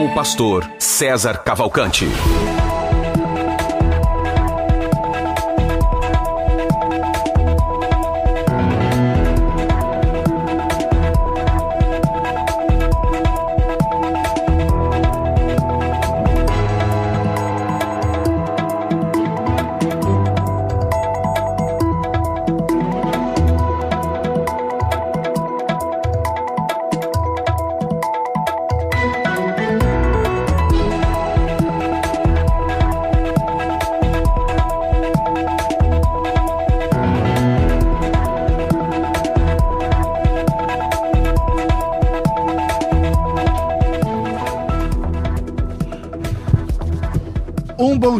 [0.00, 2.06] O pastor César Cavalcante.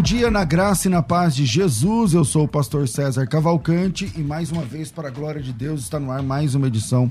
[0.01, 2.15] Bom dia na graça e na paz de Jesus.
[2.15, 5.83] Eu sou o pastor César Cavalcante e mais uma vez, para a glória de Deus,
[5.83, 7.07] está no ar mais uma edição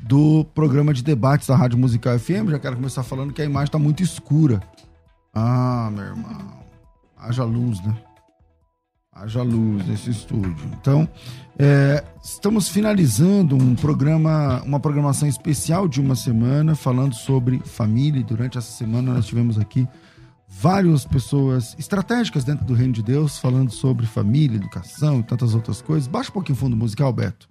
[0.00, 2.50] do programa de debates da Rádio Musical FM.
[2.50, 4.60] Já quero começar falando que a imagem está muito escura.
[5.32, 6.58] Ah, meu irmão.
[7.16, 7.96] Haja luz, né?
[9.12, 10.68] Haja luz nesse estúdio.
[10.80, 11.08] Então,
[11.56, 18.18] é, estamos finalizando um programa, uma programação especial de uma semana, falando sobre família.
[18.18, 19.86] E durante essa semana nós tivemos aqui
[20.60, 25.82] várias pessoas estratégicas dentro do reino de Deus, falando sobre família, educação e tantas outras
[25.82, 26.06] coisas.
[26.06, 27.48] Baixa um pouquinho o fundo musical, Beto.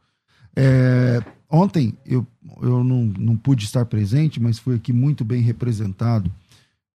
[0.56, 2.26] É, ontem eu,
[2.62, 6.32] eu não, não pude estar presente, mas fui aqui muito bem representado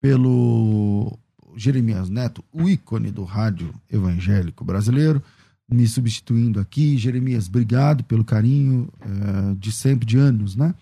[0.01, 1.19] pelo
[1.57, 5.23] Jeremias Neto, o ícone do rádio evangélico brasileiro,
[5.69, 6.99] me substituindo aqui.
[6.99, 10.75] Jeremias, obrigado pelo carinho é, de sempre, de anos, né?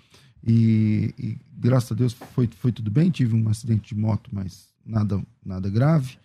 [0.45, 3.11] E, e, graças a Deus foi, foi tudo bem.
[3.11, 6.19] Tive um acidente de moto, mas nada, nada grave.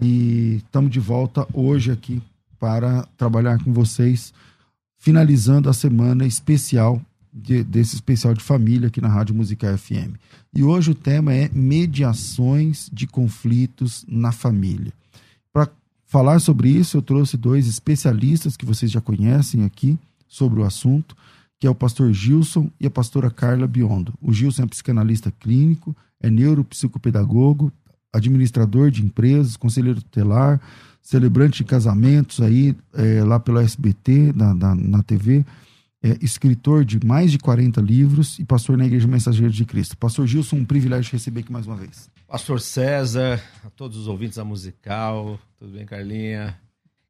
[0.00, 2.22] E estamos de volta hoje aqui
[2.58, 4.32] para trabalhar com vocês,
[4.98, 7.00] finalizando a semana especial
[7.32, 10.16] de, desse especial de família aqui na Rádio Musical FM.
[10.54, 14.92] E hoje o tema é mediações de conflitos na família.
[15.52, 15.68] Para
[16.06, 21.16] falar sobre isso, eu trouxe dois especialistas que vocês já conhecem aqui sobre o assunto,
[21.58, 24.14] que é o pastor Gilson e a pastora Carla Biondo.
[24.20, 27.72] O Gilson é psicanalista clínico, é neuropsicopedagogo,
[28.12, 30.60] administrador de empresas, conselheiro tutelar,
[31.02, 35.44] celebrante de casamentos aí é, lá pelo SBT, na, na, na TV,
[36.02, 39.96] é, escritor de mais de 40 livros e pastor na Igreja Mensageira de Cristo.
[39.96, 42.08] Pastor Gilson, um privilégio receber aqui mais uma vez.
[42.26, 46.56] Pastor César, a todos os ouvintes da Musical, tudo bem, Carlinha?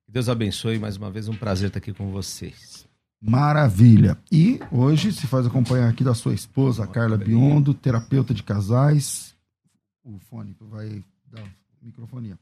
[0.07, 2.89] Que Deus abençoe mais uma vez, um prazer estar aqui com vocês.
[3.23, 4.17] Maravilha.
[4.33, 9.30] E hoje se faz acompanhar aqui da sua esposa, Carla Biondo, terapeuta de casais.
[10.03, 12.39] O fone vai dar microfonia.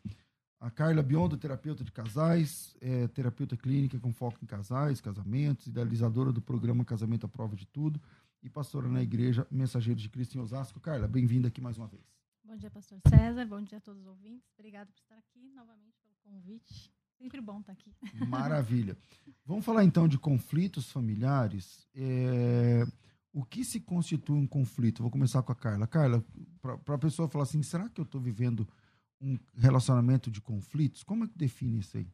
[0.60, 6.32] A Carla Biondo, terapeuta de casais, é, terapeuta clínica com foco em casais, casamentos, idealizadora
[6.32, 8.00] do programa Casamento à Prova de Tudo
[8.42, 10.80] e pastora na igreja Mensageiro de Cristo em Osasco.
[10.80, 12.02] Carla, bem-vinda aqui mais uma vez.
[12.44, 13.46] Bom dia, pastor César.
[13.46, 14.50] Bom dia a todos os ouvintes.
[14.58, 16.92] Obrigado por estar aqui novamente pelo convite.
[17.18, 17.94] Sempre bom estar aqui.
[18.26, 18.96] Maravilha.
[19.44, 21.86] Vamos falar então de conflitos familiares.
[21.94, 22.84] É...
[23.38, 25.00] O que se constitui um conflito?
[25.00, 25.86] Vou começar com a Carla.
[25.86, 26.24] Carla,
[26.60, 28.68] para a pessoa falar assim, será que eu estou vivendo
[29.20, 31.04] um relacionamento de conflitos?
[31.04, 32.08] Como é que define isso aí?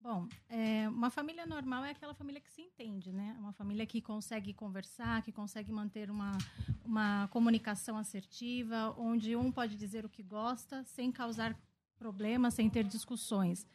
[0.00, 3.36] Bom, é, uma família normal é aquela família que se entende, né?
[3.40, 6.38] Uma família que consegue conversar, que consegue manter uma,
[6.84, 11.60] uma comunicação assertiva, onde um pode dizer o que gosta sem causar
[11.98, 13.66] problemas, sem ter discussões.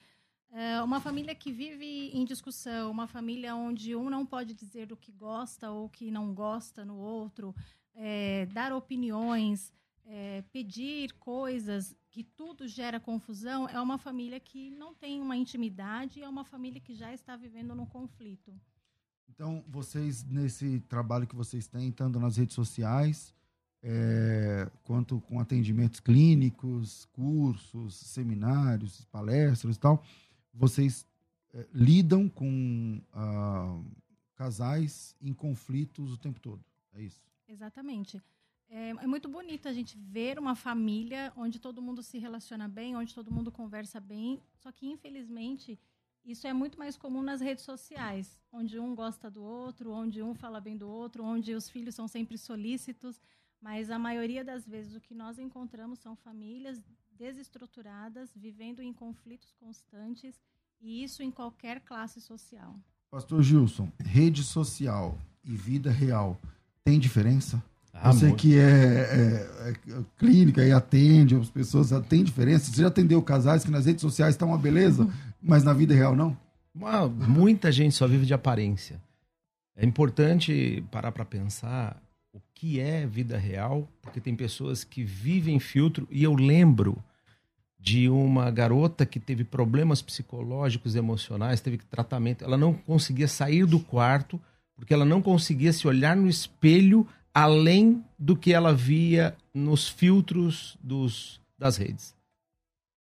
[0.58, 4.96] É uma família que vive em discussão, uma família onde um não pode dizer o
[4.96, 7.54] que gosta ou o que não gosta no outro,
[7.94, 9.74] é, dar opiniões,
[10.06, 16.22] é, pedir coisas, que tudo gera confusão, é uma família que não tem uma intimidade,
[16.22, 18.54] é uma família que já está vivendo no conflito.
[19.28, 23.36] Então, vocês, nesse trabalho que vocês têm, tanto nas redes sociais,
[23.84, 30.02] é, quanto com atendimentos clínicos, cursos, seminários, palestras e tal,
[30.56, 31.06] vocês
[31.54, 33.80] é, lidam com ah,
[34.36, 36.64] casais em conflitos o tempo todo.
[36.94, 37.22] É isso?
[37.48, 38.22] Exatamente.
[38.70, 42.96] É, é, muito bonito a gente ver uma família onde todo mundo se relaciona bem,
[42.96, 44.42] onde todo mundo conversa bem.
[44.58, 45.80] Só que, infelizmente,
[46.26, 50.34] isso é muito mais comum nas redes sociais, onde um gosta do outro, onde um
[50.34, 53.22] fala bem do outro, onde os filhos são sempre solícitos.
[53.62, 56.82] Mas a maioria das vezes o que nós encontramos são famílias
[57.18, 60.36] desestruturadas, vivendo em conflitos constantes,
[60.82, 62.76] e isso em qualquer classe social.
[63.10, 66.38] Pastor Gilson, rede social e vida real
[66.84, 67.64] tem diferença?
[67.94, 68.42] Ah, Você muito.
[68.42, 72.70] que é, é- é clínica e atende as pessoas, tem diferença?
[72.72, 75.08] Você já atendeu casais que nas redes sociais estão uma beleza,
[75.42, 76.38] mas na vida real não?
[76.74, 79.02] Uma- muita gente só vive de aparência.
[79.78, 82.02] É importante parar para pensar
[82.36, 86.06] o que é vida real, porque tem pessoas que vivem filtro.
[86.12, 87.02] E eu lembro
[87.80, 92.44] de uma garota que teve problemas psicológicos, emocionais, teve tratamento.
[92.44, 94.42] Ela não conseguia sair do quarto
[94.76, 100.78] porque ela não conseguia se olhar no espelho além do que ela via nos filtros
[100.84, 102.14] dos, das redes.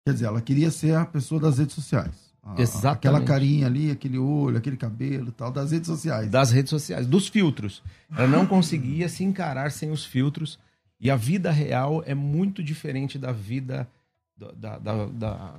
[0.06, 2.29] Quer dizer, ela queria ser a pessoa das redes sociais.
[2.44, 2.98] A- Exatamente.
[2.98, 6.30] Aquela carinha ali, aquele olho, aquele cabelo tal, das redes sociais.
[6.30, 7.84] das redes sociais, dos filtros.
[8.16, 10.58] Ela não conseguia se encarar sem os filtros.
[11.00, 13.88] E a vida real é muito diferente da vida
[14.38, 15.56] da, da, da, da-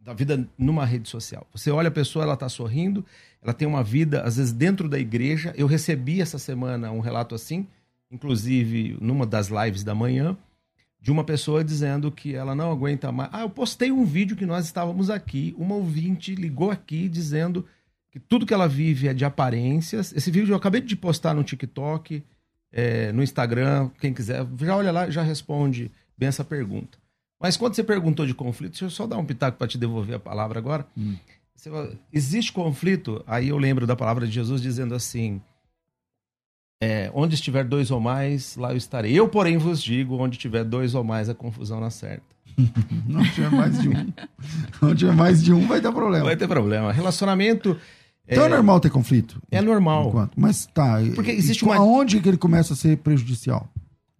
[0.00, 1.46] da vida numa rede social.
[1.54, 3.04] Você olha a pessoa, ela está sorrindo,
[3.40, 5.52] ela tem uma vida, às vezes, dentro da igreja.
[5.56, 7.68] Eu recebi essa semana um relato assim,
[8.10, 10.36] inclusive numa das lives da manhã,
[11.02, 13.28] de uma pessoa dizendo que ela não aguenta mais.
[13.32, 17.66] Ah, eu postei um vídeo que nós estávamos aqui, uma ouvinte ligou aqui dizendo
[18.08, 20.12] que tudo que ela vive é de aparências.
[20.12, 22.22] Esse vídeo eu acabei de postar no TikTok,
[22.70, 26.96] é, no Instagram, quem quiser, já olha lá e já responde bem essa pergunta.
[27.40, 30.14] Mas quando você perguntou de conflito, deixa eu só dar um pitaco para te devolver
[30.14, 30.86] a palavra agora.
[31.56, 33.24] Você fala, existe conflito?
[33.26, 35.42] Aí eu lembro da palavra de Jesus dizendo assim:
[36.84, 39.12] é, onde estiver dois ou mais, lá eu estarei.
[39.12, 42.24] Eu, porém, vos digo: onde tiver dois ou mais, a confusão na certa.
[43.06, 44.12] Não tiver mais de um.
[44.82, 46.24] Não tiver mais de um, vai dar problema.
[46.24, 46.92] Vai ter problema.
[46.92, 47.78] Relacionamento
[48.28, 49.40] Então é, normal ter conflito?
[49.50, 50.08] é normal.
[50.08, 50.32] Enquanto.
[50.36, 50.98] Mas tá.
[51.14, 53.68] Porque existe uma- Aonde que ele começa a ser prejudicial?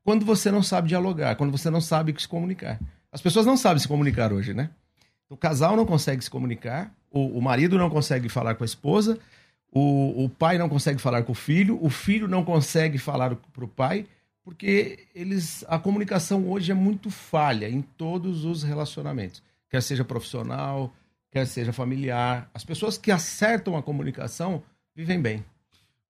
[0.05, 2.79] quando você não sabe dialogar, quando você não sabe se comunicar.
[3.13, 4.71] As pessoas não sabem se comunicar hoje, né?
[5.31, 9.19] O casal não consegue se comunicar, o, o marido não consegue falar com a esposa,
[9.73, 13.65] o, o pai não consegue falar com o filho, o filho não consegue falar para
[13.65, 14.07] o pai,
[14.45, 20.93] porque eles a comunicação hoje é muito falha em todos os relacionamentos, quer seja profissional,
[21.31, 22.51] quer seja familiar.
[22.53, 24.63] As pessoas que acertam a comunicação
[24.95, 25.43] vivem bem.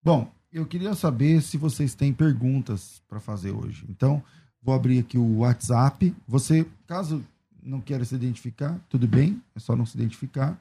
[0.03, 3.87] Bom, eu queria saber se vocês têm perguntas para fazer hoje.
[3.88, 4.20] Então,
[4.61, 6.12] vou abrir aqui o WhatsApp.
[6.26, 7.25] Você, caso
[7.62, 10.59] não queira se identificar, tudo bem, é só não se identificar.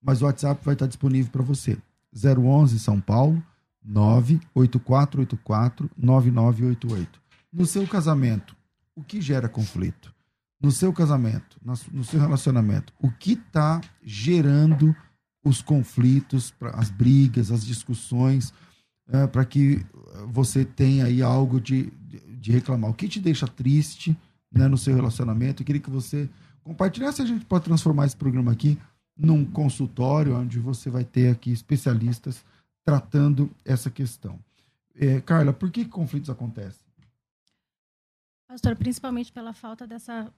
[0.00, 1.76] Mas o WhatsApp vai estar disponível para você.
[2.14, 3.42] 011 São Paulo
[3.84, 7.20] 98484 9988.
[7.52, 8.56] No seu casamento,
[8.96, 10.14] o que gera conflito?
[10.60, 11.58] No seu casamento,
[11.92, 14.94] no seu relacionamento, o que está gerando
[15.44, 18.54] os conflitos, as brigas, as discussões,
[19.30, 19.84] para que
[20.28, 22.90] você tenha aí algo de, de, de reclamar?
[22.90, 24.16] O que te deixa triste
[24.50, 25.62] né, no seu relacionamento?
[25.62, 26.30] Eu queria que você
[26.62, 27.20] compartilhasse.
[27.20, 28.78] A gente pode transformar esse programa aqui
[29.16, 32.44] num consultório, onde você vai ter aqui especialistas
[32.84, 34.38] tratando essa questão.
[34.94, 36.84] Eh, Carla, por que conflitos acontecem?
[38.46, 40.32] Pastor, principalmente pela falta dessa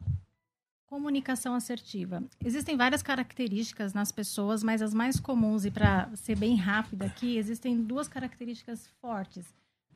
[0.87, 2.23] comunicação assertiva.
[2.43, 7.37] Existem várias características nas pessoas, mas as mais comuns, e para ser bem rápida aqui,
[7.37, 9.44] existem duas características fortes.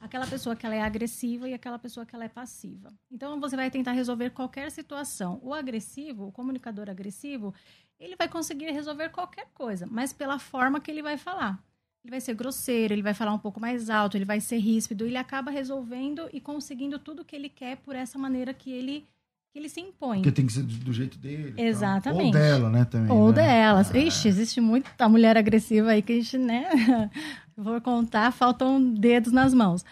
[0.00, 2.92] Aquela pessoa que ela é agressiva e aquela pessoa que ela é passiva.
[3.10, 5.38] Então, você vai tentar resolver qualquer situação.
[5.42, 7.54] O agressivo, o comunicador agressivo,
[8.00, 11.62] ele vai conseguir resolver qualquer coisa, mas pela forma que ele vai falar.
[12.02, 15.04] Ele vai ser grosseiro, ele vai falar um pouco mais alto, ele vai ser ríspido,
[15.04, 19.06] ele acaba resolvendo e conseguindo tudo que ele quer por essa maneira que ele,
[19.52, 20.22] que ele se impõe.
[20.22, 21.50] Porque tem que ser do, jeito dele.
[21.50, 21.64] e tal.
[21.66, 22.36] Exatamente.
[22.36, 23.10] Ou dela, né, também.
[23.10, 23.34] Ou né?
[23.34, 23.94] delas.
[23.94, 27.10] Ah, Ixi, existe muita mulher agressiva aí que a gente, né?
[27.54, 29.84] Vou contar, faltam dedos nas mãos.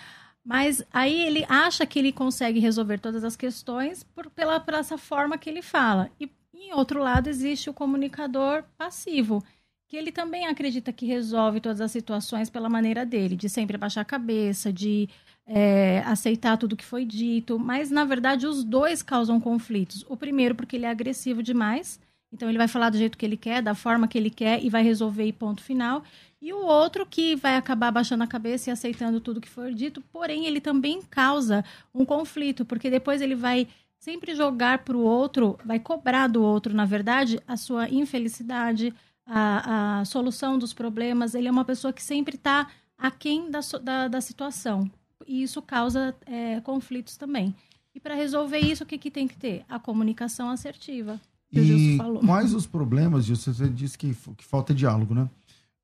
[0.43, 4.97] Mas aí ele acha que ele consegue resolver todas as questões por, pela, por essa
[4.97, 6.09] forma que ele fala.
[6.19, 6.27] E
[6.65, 9.43] em outro lado existe o comunicador passivo,
[9.89, 14.03] que ele também acredita que resolve todas as situações pela maneira dele, de sempre abaixar
[14.03, 15.09] a cabeça, de
[15.47, 17.59] é, aceitar tudo que foi dito.
[17.59, 20.05] Mas, na verdade, os dois causam conflitos.
[20.09, 21.99] O primeiro, porque ele é agressivo demais.
[22.31, 24.69] Então, ele vai falar do jeito que ele quer, da forma que ele quer e
[24.69, 26.05] vai resolver e ponto final.
[26.41, 30.03] E o outro que vai acabar baixando a cabeça e aceitando tudo que for dito,
[30.13, 33.67] porém, ele também causa um conflito, porque depois ele vai
[33.99, 38.95] sempre jogar para o outro, vai cobrar do outro, na verdade, a sua infelicidade,
[39.27, 41.35] a, a solução dos problemas.
[41.35, 44.91] Ele é uma pessoa que sempre está aquém da, da, da situação.
[45.27, 47.55] E isso causa é, conflitos também.
[47.95, 49.65] E para resolver isso, o que, que tem que ter?
[49.69, 51.21] A comunicação assertiva.
[51.51, 52.21] que E falou.
[52.21, 53.53] quais os problemas, Gilson?
[53.53, 55.29] Você disse que, que falta diálogo, né?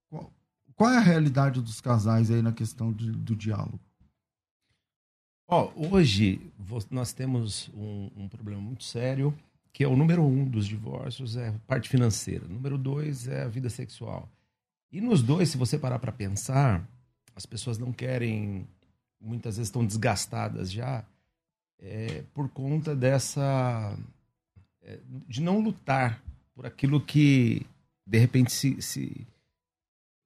[0.09, 0.33] Qual,
[0.77, 3.81] qual é a realidade dos casais aí na questão de- do diálogo?
[5.47, 6.41] Ó, hoje
[6.91, 9.37] nós temos um, um, problema muito sério,
[9.73, 12.47] que é o número um dos divórcios, é a parte financeira.
[12.49, 14.29] Número dois é a vida sexual.
[14.91, 16.89] E nos dois, se você parar para pensar,
[17.35, 18.67] as pessoas não querem,
[19.21, 21.05] muitas vezes estão desgastadas já,
[21.79, 23.99] é, por conta dessa.
[24.83, 24.99] É,
[25.29, 26.23] de não lutar
[26.55, 27.67] por aquilo que,
[28.07, 28.81] de repente, se.
[28.81, 29.27] se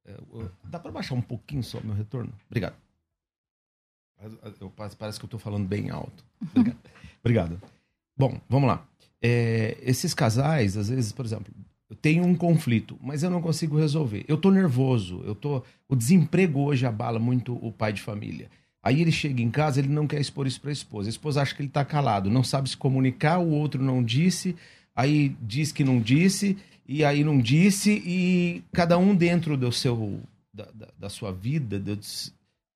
[0.05, 0.17] é,
[0.65, 2.33] dá para baixar um pouquinho só meu retorno?
[2.47, 2.77] Obrigado.
[4.61, 6.25] Eu, parece que eu estou falando bem alto.
[6.51, 6.79] Obrigado.
[7.23, 7.63] Obrigado.
[8.17, 8.85] Bom, vamos lá.
[9.23, 11.53] É, esses casais, às vezes, por exemplo,
[11.89, 14.25] eu tenho um conflito, mas eu não consigo resolver.
[14.29, 15.63] Eu tô nervoso, eu tô.
[15.89, 18.51] O desemprego hoje abala muito o pai de família.
[18.83, 21.09] Aí ele chega em casa, ele não quer expor isso para a esposa.
[21.09, 24.55] A esposa acha que ele está calado, não sabe se comunicar, o outro não disse,
[24.95, 26.57] aí diz que não disse,
[26.87, 30.21] e aí não disse, e cada um dentro do seu,
[30.53, 31.79] da, da, da sua vida,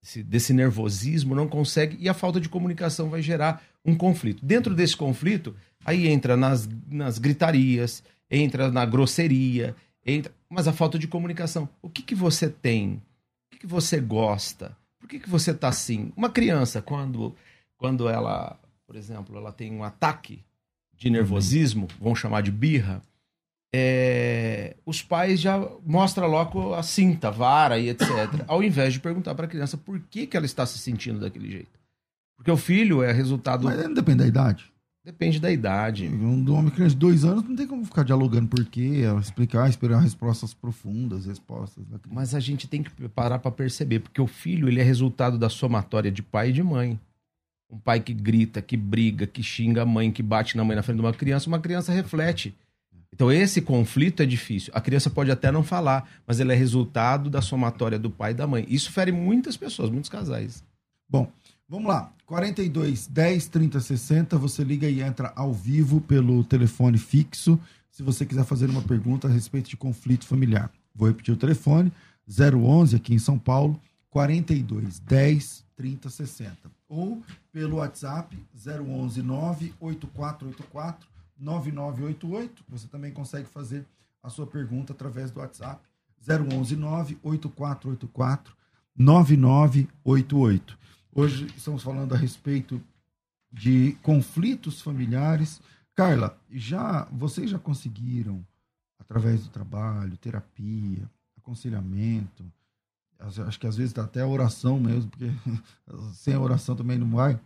[0.03, 4.45] desse, desse nervosismo, não consegue, e a falta de comunicação vai gerar um conflito.
[4.45, 5.55] Dentro desse conflito,
[5.85, 11.69] aí entra nas, nas gritarias, entra na grosseria, entra, mas a falta de comunicação.
[11.81, 12.95] O que, que você tem?
[12.95, 14.77] O que, que você gosta?
[14.99, 16.13] Por que, que você tá assim?
[16.17, 17.35] Uma criança, quando,
[17.77, 20.45] quando ela, por exemplo, ela tem um ataque
[20.97, 23.03] de nervosismo, vamos chamar de birra,
[23.75, 28.09] é, os pais já mostram logo a cinta, vara e etc.
[28.47, 31.50] ao invés de perguntar para a criança por que, que ela está se sentindo daquele
[31.50, 31.81] jeito.
[32.37, 33.64] Porque o filho é resultado.
[33.64, 34.73] Mas não depende da idade.
[35.05, 36.07] Depende da idade.
[36.07, 39.99] Um homem criança de dois anos não tem como ficar dialogando por quê, explicar, esperar
[39.99, 42.14] respostas profundas, respostas da criança.
[42.14, 45.49] Mas a gente tem que parar para perceber, porque o filho ele é resultado da
[45.49, 47.00] somatória de pai e de mãe.
[47.69, 50.83] Um pai que grita, que briga, que xinga a mãe, que bate na mãe na
[50.85, 52.55] frente de uma criança, uma criança reflete.
[53.12, 54.73] Então esse conflito é difícil.
[54.75, 58.35] A criança pode até não falar, mas ele é resultado da somatória do pai e
[58.35, 58.64] da mãe.
[58.69, 60.64] Isso fere muitas pessoas, muitos casais.
[61.09, 61.31] Bom,
[61.73, 62.12] Vamos lá.
[62.26, 64.37] 42 10 30 60.
[64.37, 67.59] Você liga e entra ao vivo pelo telefone fixo.
[67.90, 70.71] Se você quiser fazer uma pergunta a respeito de conflito familiar.
[70.95, 71.90] Vou repetir o telefone:
[72.28, 76.57] 011 aqui em São Paulo, 42 10 30 60.
[76.90, 81.09] Ou pelo WhatsApp 011 98484
[81.43, 82.65] 9988.
[82.69, 83.85] Você também consegue fazer
[84.23, 85.85] a sua pergunta através do WhatsApp
[86.27, 88.57] 011 98484
[88.97, 90.79] 9988.
[91.15, 92.81] Hoje estamos falando a respeito
[93.53, 95.61] de conflitos familiares.
[95.95, 98.47] Carla, já vocês já conseguiram
[98.99, 102.51] através do trabalho, terapia, aconselhamento,
[103.47, 105.31] acho que às vezes até oração mesmo, porque
[106.15, 107.39] sem a oração também não vai,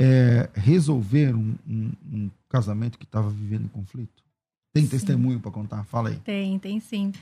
[0.00, 4.24] é, resolver um, um, um casamento que estava vivendo conflito?
[4.72, 4.88] Tem sim.
[4.88, 5.84] testemunho para contar?
[5.84, 6.16] Fala aí.
[6.16, 7.12] Tem, tem sim.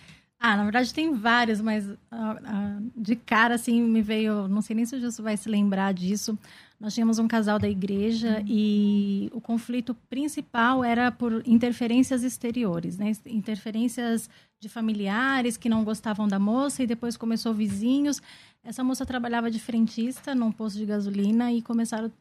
[0.41, 4.77] Ah, na verdade tem vários, mas ah, ah, de cara assim me veio, não sei
[4.77, 6.39] nem se o Jesus vai se lembrar disso.
[6.79, 13.11] Nós tínhamos um casal da igreja e o conflito principal era por interferências exteriores, né?
[13.27, 14.31] Interferências
[14.61, 18.23] de familiares que não gostavam da moça e depois começou vizinhos.
[18.63, 22.13] Essa moça trabalhava de frentista num posto de gasolina e começaram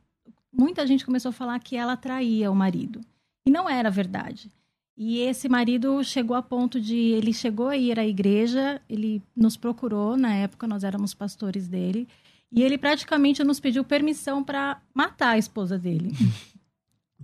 [0.57, 3.01] muita gente começou a falar que ela traía o marido.
[3.45, 4.51] E não era verdade.
[4.97, 6.97] E esse marido chegou a ponto de.
[6.97, 12.07] Ele chegou a ir à igreja, ele nos procurou, na época nós éramos pastores dele,
[12.51, 16.13] e ele praticamente nos pediu permissão para matar a esposa dele.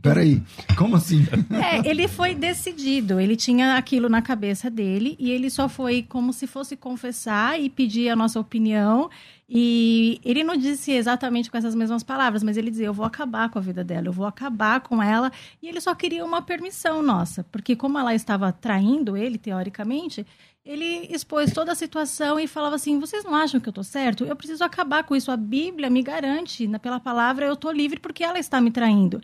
[0.02, 0.42] Peraí,
[0.76, 1.26] como assim?
[1.52, 6.34] É, ele foi decidido, ele tinha aquilo na cabeça dele e ele só foi como
[6.34, 9.10] se fosse confessar e pedir a nossa opinião.
[9.56, 13.50] E ele não disse exatamente com essas mesmas palavras, mas ele dizia: Eu vou acabar
[13.50, 15.32] com a vida dela, eu vou acabar com ela.
[15.62, 20.26] E ele só queria uma permissão nossa, porque como ela estava traindo ele, teoricamente,
[20.66, 24.26] ele expôs toda a situação e falava assim: Vocês não acham que eu estou certo?
[24.26, 25.30] Eu preciso acabar com isso.
[25.30, 29.22] A Bíblia me garante, pela palavra, eu estou livre porque ela está me traindo.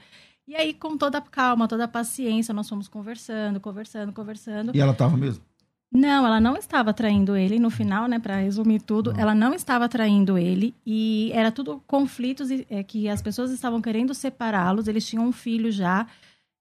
[0.48, 4.76] E aí, com toda a calma, toda a paciência, nós fomos conversando, conversando, conversando.
[4.76, 5.44] E ela estava mesmo?
[5.92, 7.60] Não, ela não estava traindo ele.
[7.60, 9.20] No final, né, para resumir tudo, não.
[9.20, 14.14] ela não estava traindo ele e era tudo conflitos é, que as pessoas estavam querendo
[14.14, 14.88] separá-los.
[14.88, 16.06] Eles tinham um filho já.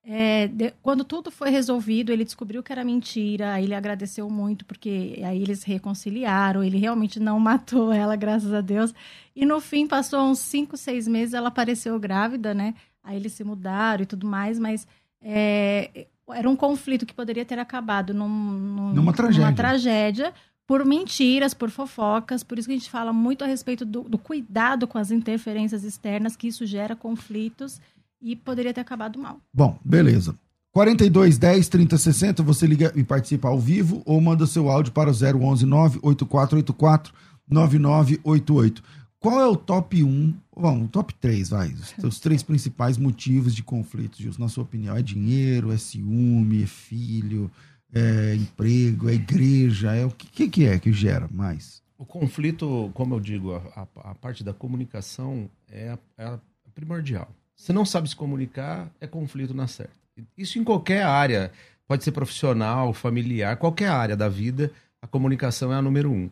[0.03, 3.61] É, de, quando tudo foi resolvido, ele descobriu que era mentira.
[3.61, 6.65] Ele agradeceu muito porque aí eles reconciliaram.
[6.65, 8.95] Ele realmente não matou ela, graças a Deus.
[9.37, 12.75] E no fim, passou uns cinco, seis meses, ela apareceu grávida, né?
[13.03, 14.87] Aí eles se mudaram e tudo mais, mas
[15.23, 19.45] é, era um conflito que poderia ter acabado num, num, numa tragédia.
[19.45, 20.35] Numa tragédia
[20.67, 22.45] por mentiras, por fofocas.
[22.45, 25.83] Por isso que a gente fala muito a respeito do, do cuidado com as interferências
[25.83, 27.81] externas, que isso gera conflitos
[28.21, 29.41] e poderia ter acabado mal.
[29.53, 30.35] Bom, beleza.
[30.73, 35.11] 42 10 30 60, você liga e participa ao vivo ou manda seu áudio para
[35.11, 37.15] o 011 98484
[37.51, 38.83] 9988.
[39.21, 43.63] Qual é o top 1, vamos, o top 3, vai, os, três principais motivos de
[43.63, 44.97] conflito, Gilson, na sua opinião?
[44.97, 47.51] É dinheiro, é ciúme, é filho,
[47.93, 51.83] é emprego, é igreja, é o que, que é que gera mais?
[51.99, 56.23] O conflito, como eu digo, a, a, a parte da comunicação é, a,
[56.67, 57.29] é primordial.
[57.57, 59.99] Se não sabe se comunicar, é conflito na certa.
[60.37, 61.51] Isso em qualquer área,
[61.89, 64.71] pode ser profissional, familiar, qualquer área da vida,
[65.03, 66.31] a comunicação é a número um.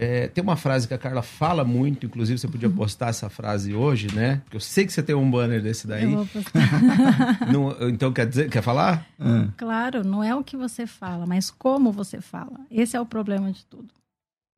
[0.00, 3.74] É, tem uma frase que a Carla fala muito, inclusive você podia postar essa frase
[3.74, 4.36] hoje, né?
[4.44, 6.04] Porque eu sei que você tem um banner desse daí.
[6.04, 7.50] Eu vou postar.
[7.52, 9.04] não, então quer dizer, quer falar?
[9.18, 9.48] É.
[9.56, 12.60] Claro, não é o que você fala, mas como você fala.
[12.70, 13.88] Esse é o problema de tudo.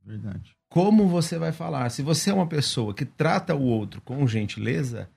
[0.04, 0.54] Verdade.
[0.68, 1.88] Como você vai falar?
[1.88, 5.09] Se você é uma pessoa que trata o outro com gentileza,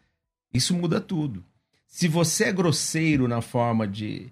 [0.54, 1.44] isso muda tudo.
[1.86, 4.32] Se você é grosseiro na forma de.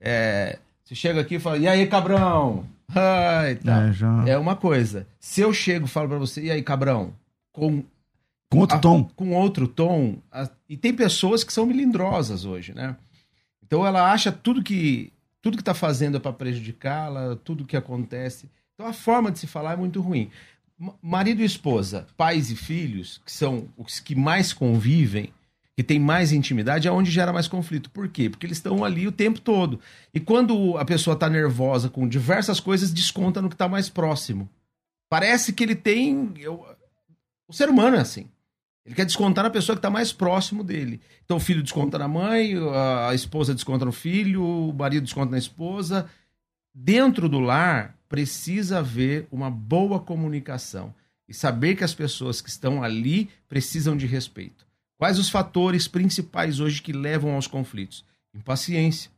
[0.00, 2.64] É, você chega aqui e fala, e aí, cabrão?
[2.94, 3.88] Ai, tá.
[3.88, 4.28] É, já...
[4.28, 5.06] é uma coisa.
[5.18, 7.14] Se eu chego e falo pra você, e aí, cabrão?
[7.52, 7.84] Com,
[8.50, 9.04] com outro a, tom.
[9.16, 10.18] Com outro tom.
[10.30, 12.96] A, e tem pessoas que são melindrosas hoje, né?
[13.62, 18.48] Então ela acha tudo que tudo que tá fazendo é para prejudicá-la, tudo que acontece.
[18.74, 20.30] Então a forma de se falar é muito ruim.
[21.00, 25.32] Marido e esposa, pais e filhos, que são os que mais convivem,
[25.76, 27.90] que tem mais intimidade, é onde gera mais conflito.
[27.90, 28.28] Por quê?
[28.28, 29.80] Porque eles estão ali o tempo todo.
[30.12, 34.48] E quando a pessoa está nervosa com diversas coisas, desconta no que está mais próximo.
[35.08, 36.32] Parece que ele tem.
[36.38, 36.64] Eu...
[37.48, 38.28] O ser humano é assim.
[38.84, 41.00] Ele quer descontar na pessoa que está mais próximo dele.
[41.24, 42.54] Então o filho desconta na mãe,
[43.08, 46.10] a esposa desconta no filho, o marido desconta na esposa.
[46.74, 50.92] Dentro do lar, precisa haver uma boa comunicação
[51.28, 54.66] e saber que as pessoas que estão ali precisam de respeito.
[55.02, 58.04] Quais os fatores principais hoje que levam aos conflitos?
[58.32, 59.10] Impaciência.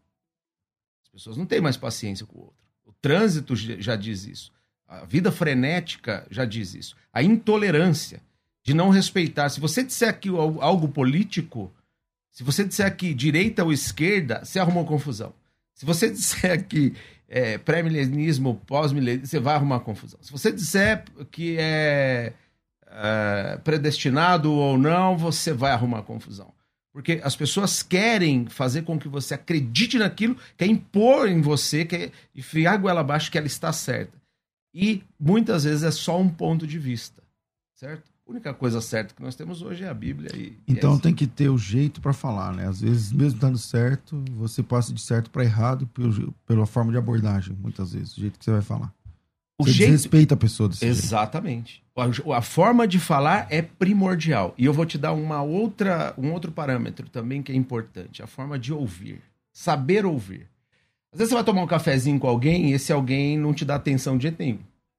[1.03, 2.57] As pessoas não têm mais paciência com o outro.
[2.87, 4.50] O trânsito já diz isso.
[4.88, 6.97] A vida frenética já diz isso.
[7.12, 8.23] A intolerância
[8.62, 9.50] de não respeitar.
[9.50, 11.71] Se você disser aqui algo político,
[12.31, 15.35] se você disser aqui direita ou esquerda, você arrumou confusão.
[15.75, 16.95] Se você disser aqui
[17.29, 20.19] é, pré-milenismo, pós-milenismo, você vai arrumar confusão.
[20.23, 22.32] Se você disser que é
[22.95, 26.52] é, predestinado ou não, você vai arrumar confusão.
[26.93, 32.13] Porque as pessoas querem fazer com que você acredite naquilo, quer impor em você, quer
[32.35, 34.17] enfiar a goela abaixo que ela está certa.
[34.73, 37.21] E muitas vezes é só um ponto de vista,
[37.75, 38.13] certo?
[38.26, 40.30] A única coisa certa que nós temos hoje é a Bíblia.
[40.35, 42.69] E, então é tem que ter o jeito para falar, né?
[42.69, 46.99] Às vezes, mesmo dando certo, você passa de certo para errado pelo, pela forma de
[46.99, 48.93] abordagem, muitas vezes, o jeito que você vai falar.
[49.58, 49.93] O você jeito...
[49.93, 51.82] respeita a pessoa desse Exatamente.
[51.97, 52.32] Jeito.
[52.32, 54.54] A, a forma de falar é primordial.
[54.58, 58.23] E eu vou te dar uma outra, um outro parâmetro também que é importante.
[58.23, 59.23] A forma de ouvir.
[59.52, 60.49] Saber ouvir.
[61.12, 63.76] Às vezes você vai tomar um cafezinho com alguém e esse alguém não te dá
[63.76, 64.58] atenção de jeito nenhum.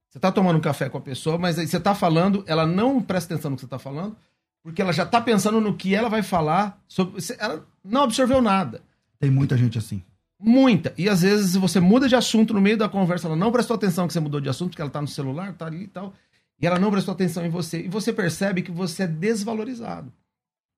[0.09, 3.01] Você está tomando um café com a pessoa, mas aí você está falando, ela não
[3.01, 4.15] presta atenção no que você está falando,
[4.63, 6.81] porque ela já está pensando no que ela vai falar.
[6.87, 8.81] Sobre, ela não absorveu nada.
[9.19, 10.01] Tem muita gente assim.
[10.39, 10.93] Muita.
[10.97, 14.07] E às vezes você muda de assunto no meio da conversa, ela não prestou atenção
[14.07, 16.13] que você mudou de assunto, porque ela tá no celular, tá ali e tal.
[16.59, 17.81] E ela não prestou atenção em você.
[17.81, 20.11] E você percebe que você é desvalorizado.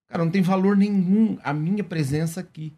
[0.07, 2.73] Cara, não tem valor nenhum a minha presença aqui.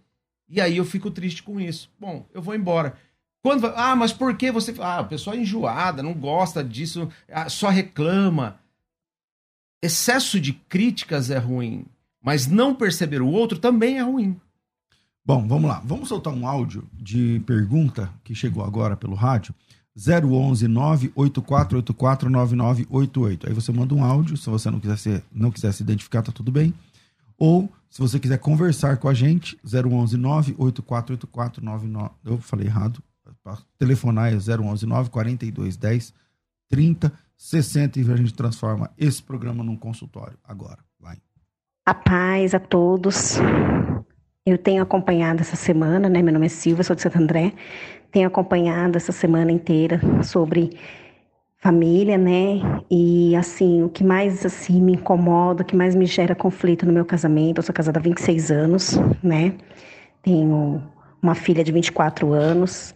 [0.49, 1.91] E aí eu fico triste com isso.
[1.99, 2.97] Bom, eu vou embora.
[3.41, 4.73] Quando Ah, mas por que você.
[4.79, 8.59] Ah, a pessoa é enjoada, não gosta disso, ah, só reclama.
[9.81, 11.85] Excesso de críticas é ruim,
[12.21, 14.39] mas não perceber o outro também é ruim.
[15.25, 15.82] Bom, vamos lá.
[15.86, 19.53] Vamos soltar um áudio de pergunta que chegou agora pelo rádio.
[19.95, 23.47] 011 98484 9988.
[23.47, 26.32] Aí você manda um áudio, se você não quiser, ser, não quiser se identificar, tá
[26.32, 26.73] tudo bem.
[27.38, 32.12] Ou, se você quiser conversar com a gente, 011 98484 99...
[32.23, 33.03] Eu falei errado.
[33.77, 36.13] Telefonar é 011 94210
[36.69, 40.38] 30 60 e a gente transforma esse programa num consultório.
[40.43, 41.17] Agora, vai.
[41.86, 43.38] A paz a todos.
[44.49, 46.23] Eu tenho acompanhado essa semana, né?
[46.23, 47.53] Meu nome é Silvia, sou de Santo André.
[48.12, 50.71] Tenho acompanhado essa semana inteira sobre
[51.59, 52.59] família, né?
[52.89, 56.91] E assim, o que mais assim me incomoda, o que mais me gera conflito no
[56.91, 59.53] meu casamento, eu sou casada há 26 anos, né?
[60.23, 60.81] Tenho
[61.21, 62.95] uma filha de 24 anos.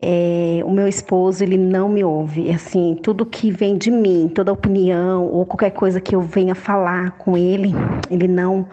[0.00, 2.50] É, o meu esposo, ele não me ouve.
[2.50, 7.10] Assim, tudo que vem de mim, toda opinião ou qualquer coisa que eu venha falar
[7.18, 7.74] com ele,
[8.10, 8.66] ele não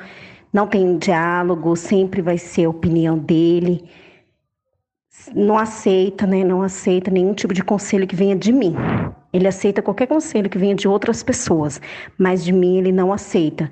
[0.52, 3.84] não tem diálogo, sempre vai ser a opinião dele.
[5.36, 6.44] Não aceita, né?
[6.44, 8.76] Não aceita nenhum tipo de conselho que venha de mim.
[9.34, 11.82] Ele aceita qualquer conselho que venha de outras pessoas,
[12.18, 13.70] mas de mim ele não aceita.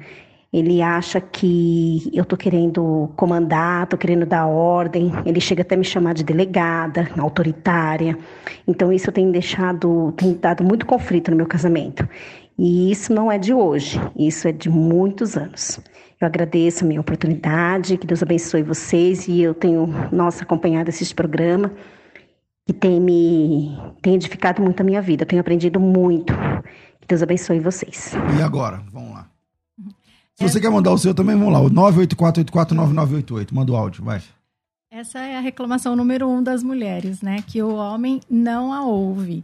[0.52, 5.12] Ele acha que eu tô querendo comandar, tô querendo dar ordem.
[5.26, 8.18] Ele chega até me chamar de delegada, autoritária.
[8.66, 12.08] Então isso tem deixado, tem dado muito conflito no meu casamento.
[12.58, 15.82] E isso não é de hoje, isso é de muitos anos.
[16.26, 21.14] Eu agradeço a minha oportunidade, que Deus abençoe vocês e eu tenho, nossa, acompanhado esse
[21.14, 21.72] programa
[22.66, 25.22] que tem me tem edificado muito a minha vida.
[25.22, 26.34] Eu tenho aprendido muito.
[27.00, 28.14] Que Deus abençoe vocês.
[28.40, 28.82] E agora?
[28.92, 29.30] Vamos lá.
[30.34, 31.60] Se você quer mandar o seu também, vamos lá.
[31.60, 33.54] O 984849988.
[33.54, 34.20] Manda o áudio, vai.
[34.90, 37.44] Essa é a reclamação número um das mulheres, né?
[37.46, 39.44] Que o homem não a ouve.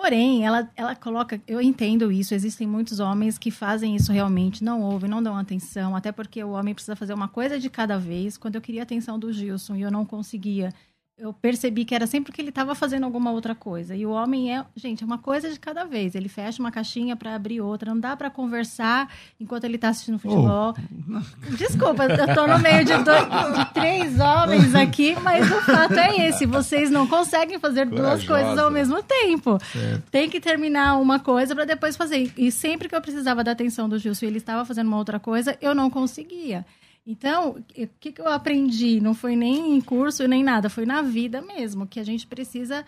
[0.00, 4.80] Porém, ela, ela coloca, eu entendo isso, existem muitos homens que fazem isso realmente, não
[4.80, 8.38] ouvem, não dão atenção, até porque o homem precisa fazer uma coisa de cada vez.
[8.38, 10.72] Quando eu queria a atenção do Gilson e eu não conseguia
[11.20, 13.94] eu percebi que era sempre que ele estava fazendo alguma outra coisa.
[13.94, 16.14] E o homem é, gente, é uma coisa de cada vez.
[16.14, 17.92] Ele fecha uma caixinha para abrir outra.
[17.92, 20.74] Não dá para conversar enquanto ele está assistindo futebol.
[20.74, 21.56] Oh.
[21.56, 26.28] Desculpa, eu estou no meio de, dois, de, três homens aqui, mas o fato é
[26.28, 28.16] esse: vocês não conseguem fazer Corajosa.
[28.16, 29.58] duas coisas ao mesmo tempo.
[29.72, 30.10] Certo.
[30.10, 32.32] Tem que terminar uma coisa para depois fazer.
[32.36, 35.20] E sempre que eu precisava da atenção do Gilson e ele estava fazendo uma outra
[35.20, 36.64] coisa, eu não conseguia.
[37.06, 39.00] Então, o que, eu aprendi?
[39.00, 42.84] Não foi nem em curso nem nada, foi na vida mesmo, que a gente precisa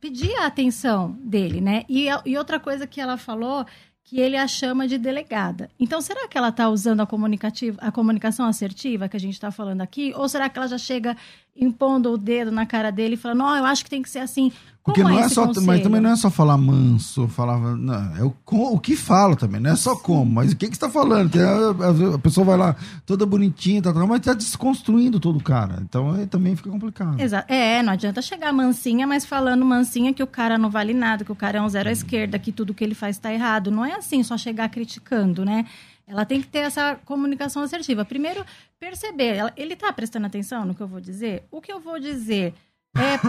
[0.00, 1.84] pedir a atenção dele, né?
[1.88, 3.66] E, e outra coisa que ela falou,
[4.08, 5.68] que ele a chama de delegada.
[5.78, 9.50] Então, será que ela está usando a, comunicativa, a comunicação assertiva que a gente está
[9.50, 10.14] falando aqui?
[10.16, 11.14] Ou será que ela já chega
[11.58, 14.20] impondo o dedo na cara dele e falando, não, eu acho que tem que ser
[14.20, 14.52] assim?
[14.84, 15.66] Porque não é, é só, conselho?
[15.66, 19.60] mas também não é só falar manso, falava, não, é o, o que fala também,
[19.60, 21.30] não é só como, mas o que que está falando?
[21.38, 25.42] A, a, a, pessoa vai lá toda bonitinha, tá, tá, mas está desconstruindo todo o
[25.42, 27.20] cara, então aí também fica complicado.
[27.20, 31.22] Exato, é, não adianta chegar mansinha, mas falando mansinha que o cara não vale nada,
[31.22, 33.70] que o cara é um zero à esquerda, que tudo que ele faz está errado,
[33.70, 35.66] não é assim só chegar criticando, né?
[36.08, 38.02] Ela tem que ter essa comunicação assertiva.
[38.02, 38.44] Primeiro,
[38.80, 41.44] perceber, ele está prestando atenção no que eu vou dizer?
[41.50, 42.54] O que eu vou dizer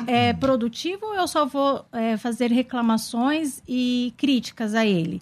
[0.08, 5.22] é, é produtivo ou eu só vou é, fazer reclamações e críticas a ele?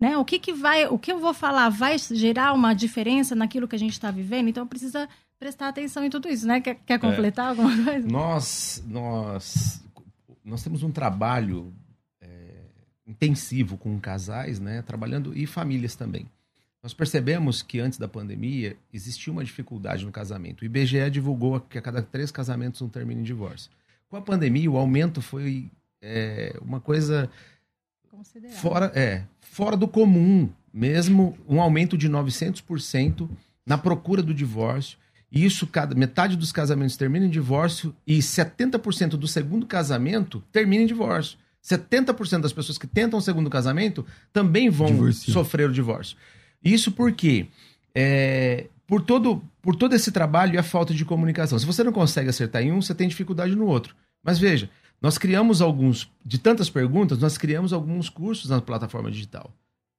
[0.00, 0.16] Né?
[0.16, 3.74] O que, que vai, o que eu vou falar vai gerar uma diferença naquilo que
[3.74, 4.48] a gente está vivendo?
[4.48, 6.60] Então precisa prestar atenção em tudo isso, né?
[6.60, 6.98] Quer, quer é.
[6.98, 8.06] completar é, alguma coisa?
[8.06, 9.82] Nós, nós,
[10.44, 11.74] nós temos um trabalho
[12.20, 12.50] é,
[13.04, 14.80] intensivo com casais, né?
[14.82, 16.28] Trabalhando e famílias também.
[16.84, 20.60] Nós percebemos que antes da pandemia existia uma dificuldade no casamento.
[20.60, 23.70] O IBGE divulgou que a cada três casamentos um termina em divórcio.
[24.06, 25.70] Com a pandemia, o aumento foi
[26.02, 27.30] é, uma coisa
[28.50, 33.30] fora, é, fora do comum, mesmo um aumento de 900%
[33.64, 34.98] na procura do divórcio.
[35.32, 40.82] E isso, cada, metade dos casamentos termina em divórcio e 70% do segundo casamento termina
[40.82, 41.38] em divórcio.
[41.64, 45.32] 70% das pessoas que tentam o segundo casamento também vão Divorcio.
[45.32, 46.14] sofrer o divórcio.
[46.64, 47.46] Isso porque
[47.94, 51.58] é, por, todo, por todo esse trabalho e a falta de comunicação.
[51.58, 53.94] Se você não consegue acertar em um, você tem dificuldade no outro.
[54.22, 59.52] Mas veja, nós criamos alguns, de tantas perguntas, nós criamos alguns cursos na plataforma digital.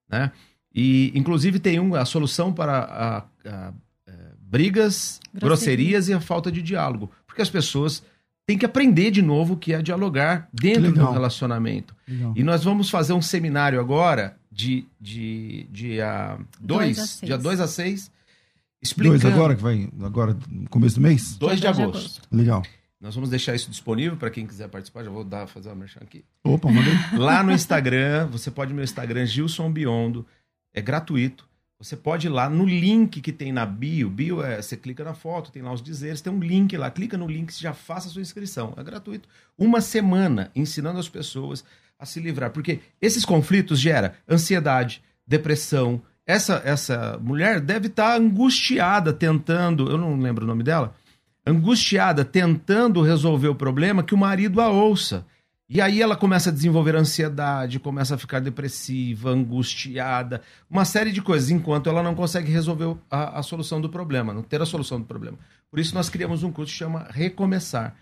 [0.09, 0.31] Né?
[0.73, 3.73] E, inclusive, tem um, a solução para a, a, a,
[4.07, 5.47] é, brigas, Grosseria.
[5.47, 7.11] grosserias e a falta de diálogo.
[7.27, 8.03] Porque as pessoas
[8.45, 11.95] têm que aprender de novo o que é dialogar dentro do relacionamento.
[12.07, 12.33] Legal.
[12.35, 18.09] E nós vamos fazer um seminário agora de, de dia 2, dia 2 a 6.
[18.81, 19.19] Explicando...
[19.19, 21.35] 2 agora, que vai agora no começo do mês?
[21.35, 21.97] 2 de agosto.
[21.97, 22.21] agosto.
[22.31, 22.63] Legal.
[23.01, 25.03] Nós vamos deixar isso disponível para quem quiser participar.
[25.03, 26.23] Já vou dar, fazer uma merchan aqui.
[26.41, 26.93] Opa, mandei.
[27.19, 30.25] Lá no Instagram, você pode meu Instagram, Gilson Biondo.
[30.73, 31.45] É gratuito.
[31.77, 34.09] Você pode ir lá no link que tem na bio.
[34.09, 36.89] Bio é, você clica na foto, tem lá os dizeres, tem um link lá.
[36.89, 38.73] Clica no link e já faça a sua inscrição.
[38.77, 39.27] É gratuito.
[39.57, 41.65] Uma semana ensinando as pessoas
[41.99, 42.51] a se livrar.
[42.51, 46.01] Porque esses conflitos geram ansiedade, depressão.
[46.25, 50.95] Essa, essa mulher deve estar tá angustiada tentando, eu não lembro o nome dela,
[51.45, 55.25] angustiada tentando resolver o problema que o marido a ouça.
[55.67, 61.23] E aí ela começa a desenvolver ansiedade, começa a ficar depressiva, angustiada, uma série de
[61.23, 64.99] coisas, enquanto ela não consegue resolver a, a solução do problema, não ter a solução
[64.99, 65.39] do problema.
[65.71, 67.95] Por isso nós criamos um curso que chama Recomeçar.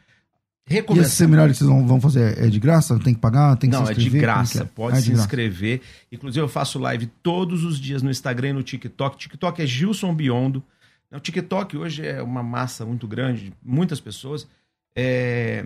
[0.65, 1.03] Recomeçar.
[1.03, 2.97] E esse seminário que vocês vão fazer é de graça?
[2.99, 3.57] Tem que pagar?
[3.57, 4.11] Tem que Não, se inscrever?
[4.11, 4.63] é de graça.
[4.63, 4.65] É?
[4.65, 5.81] Pode é se inscrever.
[6.11, 9.17] Inclusive, eu faço live todos os dias no Instagram e no TikTok.
[9.17, 10.63] TikTok é Gilson Biondo.
[11.11, 14.47] O TikTok hoje é uma massa muito grande, muitas pessoas.
[14.95, 15.65] É...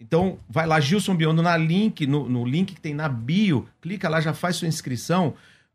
[0.00, 4.08] Então, vai lá, Gilson Biondo, na link, no, no link que tem na bio, clica
[4.08, 5.34] lá, já faz sua inscrição,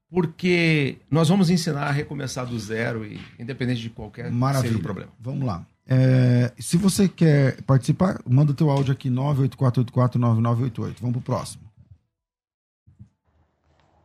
[0.10, 4.80] porque nós vamos ensinar a recomeçar do zero, e independente de qualquer Maravilha.
[4.80, 5.12] problema.
[5.19, 5.65] Vamos lá.
[5.87, 10.95] É, se você quer participar, manda o teu áudio aqui 984849988.
[11.01, 11.63] Vamos pro próximo.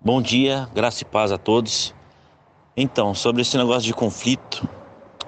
[0.01, 1.95] Bom dia, graça e paz a todos.
[2.77, 4.69] Então, sobre esse negócio de conflito,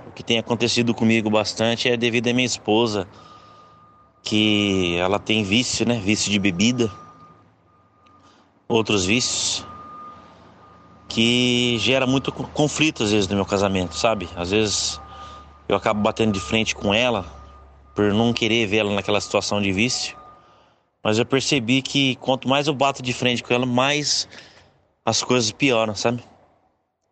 [0.08, 3.08] o que tem acontecido comigo bastante é devido à minha esposa,
[4.22, 5.98] que ela tem vício, né?
[5.98, 6.90] Vício de bebida,
[8.68, 9.66] outros vícios.
[11.08, 14.28] que gera muito conflito às vezes no meu casamento, sabe?
[14.36, 15.00] Às vezes
[15.70, 17.24] eu acabo batendo de frente com ela
[17.94, 20.16] por não querer ver ela naquela situação de vício.
[21.00, 24.28] Mas eu percebi que quanto mais eu bato de frente com ela, mais
[25.04, 26.24] as coisas pioram, sabe?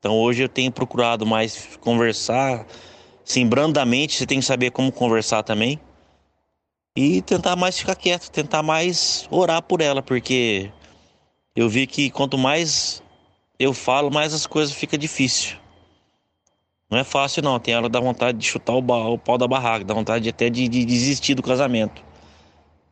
[0.01, 2.67] Então hoje eu tenho procurado mais conversar,
[3.25, 5.79] sim, brandamente, você tem que saber como conversar também.
[6.97, 10.73] E tentar mais ficar quieto, tentar mais orar por ela, porque
[11.55, 13.05] eu vi que quanto mais
[13.57, 15.57] eu falo, mais as coisas ficam difíceis.
[16.91, 19.85] Não é fácil não, tem hora da vontade de chutar o, o pau da barraca,
[19.85, 22.03] dá vontade até de, de desistir do casamento.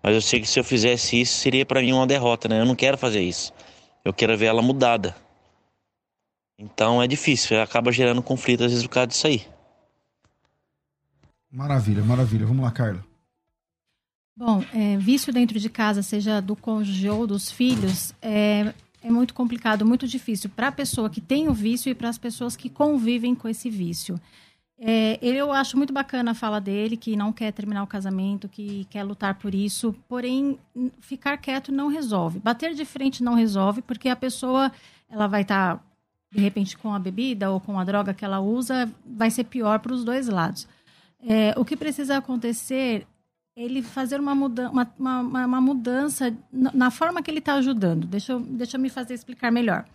[0.02, 2.61] Mas eu sei que se eu fizesse isso, seria para mim uma derrota, né?
[2.61, 3.52] Eu não quero fazer isso.
[4.04, 5.16] Eu quero ver ela mudada.
[6.59, 9.46] Então é difícil, acaba gerando conflito às vezes por causa disso aí.
[11.50, 12.46] Maravilha, maravilha.
[12.46, 13.04] Vamos lá, Carla.
[14.37, 18.74] Bom, é, vício dentro de casa, seja do cônjuge ou dos filhos, é,
[19.07, 22.19] é muito complicado, muito difícil para a pessoa que tem o vício e para as
[22.19, 24.21] pessoas que convivem com esse vício.
[24.79, 28.85] É, eu acho muito bacana a fala dele, que não quer terminar o casamento, que
[28.90, 30.59] quer lutar por isso, porém,
[30.99, 32.40] ficar quieto não resolve.
[32.40, 34.73] Bater de frente não resolve, porque a pessoa
[35.09, 35.83] ela vai estar, tá,
[36.33, 39.79] de repente, com a bebida ou com a droga que ela usa, vai ser pior
[39.79, 40.66] para os dois lados.
[41.25, 43.07] É, o que precisa acontecer
[43.57, 48.07] ele fazer uma, muda uma, uma, uma mudança na forma que ele está ajudando.
[48.07, 49.87] Deixa eu, deixa eu me fazer explicar melhor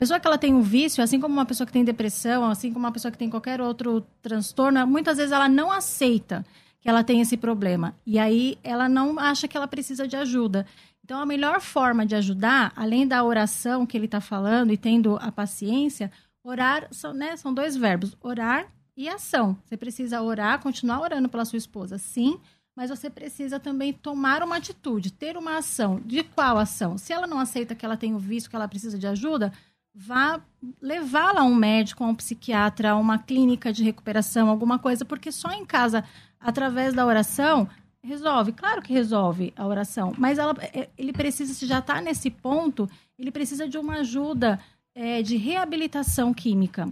[0.00, 2.86] pessoa que ela tem um vício, assim como uma pessoa que tem depressão, assim como
[2.86, 6.42] uma pessoa que tem qualquer outro transtorno, muitas vezes ela não aceita
[6.80, 7.94] que ela tem esse problema.
[8.06, 10.64] E aí ela não acha que ela precisa de ajuda.
[11.04, 15.18] Então, a melhor forma de ajudar, além da oração que ele está falando e tendo
[15.20, 16.10] a paciência,
[16.42, 19.54] orar são, né, são dois verbos: orar e ação.
[19.66, 22.40] Você precisa orar, continuar orando pela sua esposa, sim,
[22.76, 26.00] mas você precisa também tomar uma atitude, ter uma ação.
[26.04, 26.96] De qual ação?
[26.96, 29.52] Se ela não aceita que ela tem o vício, que ela precisa de ajuda,
[29.94, 30.40] vá
[30.80, 35.32] levá-la a um médico, a um psiquiatra, a uma clínica de recuperação, alguma coisa, porque
[35.32, 36.04] só em casa,
[36.38, 37.68] através da oração,
[38.02, 38.52] resolve.
[38.52, 42.88] Claro que resolve a oração, mas ela, é, ele precisa, se já está nesse ponto,
[43.18, 44.58] ele precisa de uma ajuda
[44.94, 46.90] é, de reabilitação química.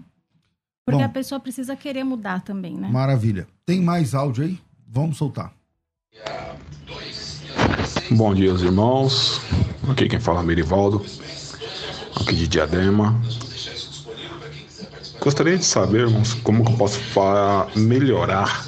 [0.84, 2.88] Porque Bom, a pessoa precisa querer mudar também, né?
[2.88, 3.46] Maravilha.
[3.66, 4.58] Tem mais áudio aí?
[4.86, 5.52] Vamos soltar.
[8.10, 9.40] Bom dia, irmãos.
[9.88, 11.04] Aqui quem fala é Merivaldo
[12.20, 13.18] aqui de Diadema.
[15.20, 17.00] Gostaria de saber, irmãos, como que eu posso
[17.74, 18.66] melhorar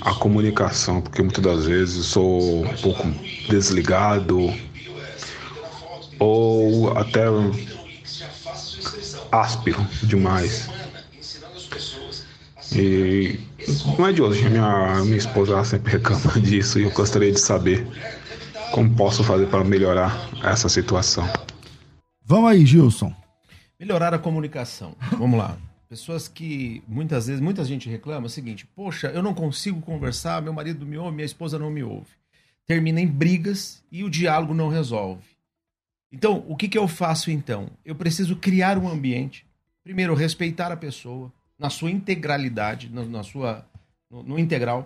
[0.00, 3.08] a comunicação, porque muitas das vezes sou um pouco
[3.48, 4.52] desligado
[6.18, 7.24] ou até
[9.32, 10.68] áspero demais.
[12.72, 13.40] E
[13.98, 17.86] não é de hoje, minha, minha esposa sempre reclama disso e eu gostaria de saber
[18.72, 21.26] como posso fazer para melhorar essa situação.
[22.22, 23.14] Vamos aí, Gilson.
[23.78, 24.96] Melhorar a comunicação.
[25.18, 25.56] Vamos lá.
[25.88, 30.42] Pessoas que muitas vezes, muita gente reclama é o seguinte: poxa, eu não consigo conversar,
[30.42, 32.10] meu marido me ouve, minha esposa não me ouve.
[32.66, 35.22] Termina em brigas e o diálogo não resolve.
[36.10, 37.68] Então, o que, que eu faço então?
[37.84, 39.46] Eu preciso criar um ambiente.
[39.84, 43.66] Primeiro, respeitar a pessoa na sua integralidade, no, na sua,
[44.10, 44.84] no, no integral.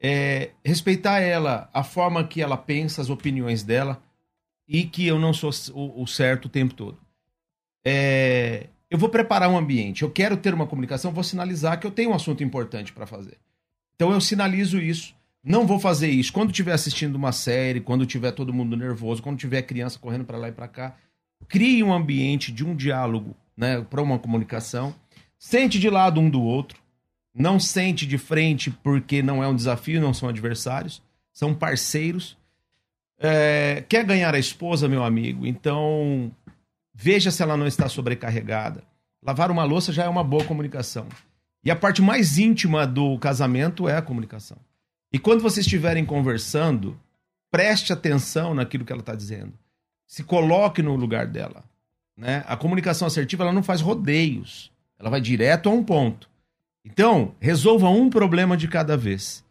[0.00, 4.02] É, respeitar ela, a forma que ela pensa, as opiniões dela
[4.68, 6.98] e que eu não sou o, o certo o tempo todo.
[7.84, 11.90] É, eu vou preparar um ambiente, eu quero ter uma comunicação, vou sinalizar que eu
[11.90, 13.38] tenho um assunto importante para fazer.
[13.94, 15.14] Então eu sinalizo isso.
[15.42, 19.38] Não vou fazer isso quando estiver assistindo uma série, quando tiver todo mundo nervoso, quando
[19.38, 20.96] tiver criança correndo para lá e para cá.
[21.46, 24.94] Crie um ambiente de um diálogo, né, para uma comunicação.
[25.44, 26.80] Sente de lado um do outro.
[27.34, 31.02] Não sente de frente porque não é um desafio, não são adversários,
[31.34, 32.34] são parceiros.
[33.18, 35.46] É, quer ganhar a esposa, meu amigo?
[35.46, 36.32] Então,
[36.94, 38.82] veja se ela não está sobrecarregada.
[39.22, 41.06] Lavar uma louça já é uma boa comunicação.
[41.62, 44.56] E a parte mais íntima do casamento é a comunicação.
[45.12, 46.98] E quando vocês estiverem conversando,
[47.50, 49.52] preste atenção naquilo que ela está dizendo.
[50.06, 51.62] Se coloque no lugar dela.
[52.16, 52.42] Né?
[52.46, 54.72] A comunicação assertiva ela não faz rodeios.
[54.98, 56.28] Ela vai direto a um ponto.
[56.84, 59.44] Então, resolva um problema de cada vez.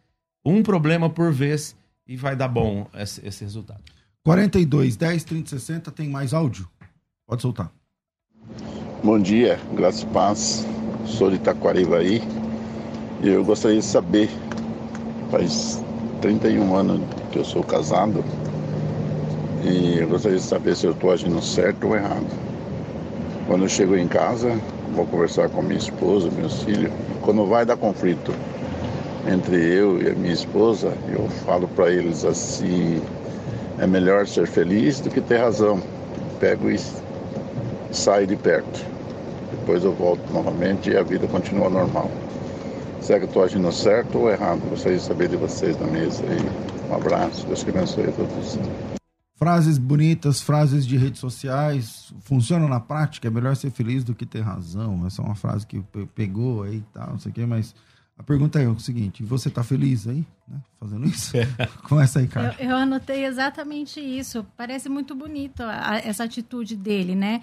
[0.44, 1.76] Um problema por vez
[2.06, 3.82] e vai dar bom esse, esse resultado.
[4.24, 6.68] 42, 10, 30, 60, tem mais áudio?
[7.26, 7.72] Pode soltar.
[9.02, 10.66] Bom dia, graças e paz.
[11.06, 12.22] Sou de Itaquarivaí
[13.22, 14.30] e eu gostaria de saber,
[15.30, 15.82] faz
[16.20, 17.00] 31 anos
[17.32, 18.24] que eu sou casado,
[19.62, 22.26] e eu gostaria de saber se eu estou agindo certo ou errado.
[23.46, 24.58] Quando eu chego em casa,
[24.94, 26.92] vou conversar com minha esposa, meus filhos.
[27.22, 28.32] Quando vai dar conflito
[29.30, 33.02] entre eu e a minha esposa, eu falo para eles assim:
[33.78, 35.80] é melhor ser feliz do que ter razão.
[36.40, 36.78] Pego e
[37.90, 38.84] saio de perto.
[39.50, 42.10] depois eu volto novamente e a vida continua normal.
[43.00, 44.60] Será que eu estou agindo certo ou errado?
[44.70, 46.90] Gostaria de saber de vocês na mesa aí.
[46.90, 48.58] Um abraço, Deus que abençoe a todos.
[49.36, 53.26] Frases bonitas, frases de redes sociais, funcionam na prática?
[53.26, 55.04] É melhor ser feliz do que ter razão.
[55.06, 55.82] Essa é uma frase que
[56.14, 57.74] pegou aí e tal, não sei o quê, mas
[58.16, 61.36] a pergunta é o seguinte: você está feliz aí, né, fazendo isso?
[61.36, 61.46] É.
[61.82, 62.54] Começa aí, cara.
[62.58, 64.46] Eu, eu, anotei exatamente isso.
[64.56, 67.42] Parece muito bonito a, a, essa atitude dele, né?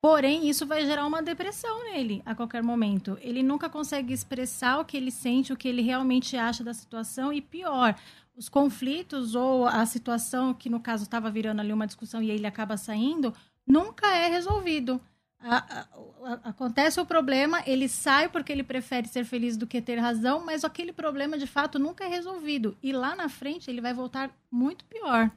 [0.00, 3.18] Porém, isso vai gerar uma depressão nele a qualquer momento.
[3.20, 7.32] Ele nunca consegue expressar o que ele sente, o que ele realmente acha da situação
[7.32, 7.96] e pior,
[8.38, 12.46] os conflitos ou a situação que no caso estava virando ali uma discussão e ele
[12.46, 13.34] acaba saindo,
[13.66, 15.00] nunca é resolvido.
[15.40, 15.80] A, a,
[16.24, 20.44] a, acontece o problema, ele sai porque ele prefere ser feliz do que ter razão,
[20.44, 22.76] mas aquele problema de fato nunca é resolvido.
[22.82, 25.30] E lá na frente ele vai voltar muito pior.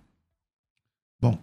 [1.20, 1.38] Bom,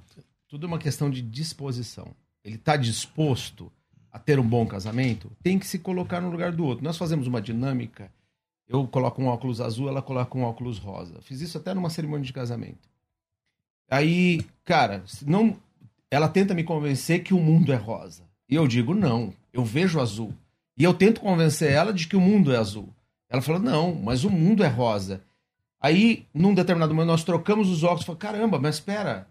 [0.48, 2.14] tudo é uma questão de disposição
[2.48, 3.70] ele está disposto
[4.10, 6.82] a ter um bom casamento, tem que se colocar no lugar do outro.
[6.82, 8.10] Nós fazemos uma dinâmica.
[8.68, 11.20] Eu coloco um óculos azul, ela coloca um óculos rosa.
[11.22, 12.88] Fiz isso até numa cerimônia de casamento.
[13.90, 15.56] Aí, cara, não,
[16.10, 18.24] ela tenta me convencer que o mundo é rosa.
[18.48, 20.34] E eu digo, não, eu vejo azul.
[20.76, 22.88] E eu tento convencer ela de que o mundo é azul.
[23.30, 25.22] Ela falou, não, mas o mundo é rosa.
[25.80, 29.26] Aí, num determinado momento, nós trocamos os óculos e falei, caramba, mas espera.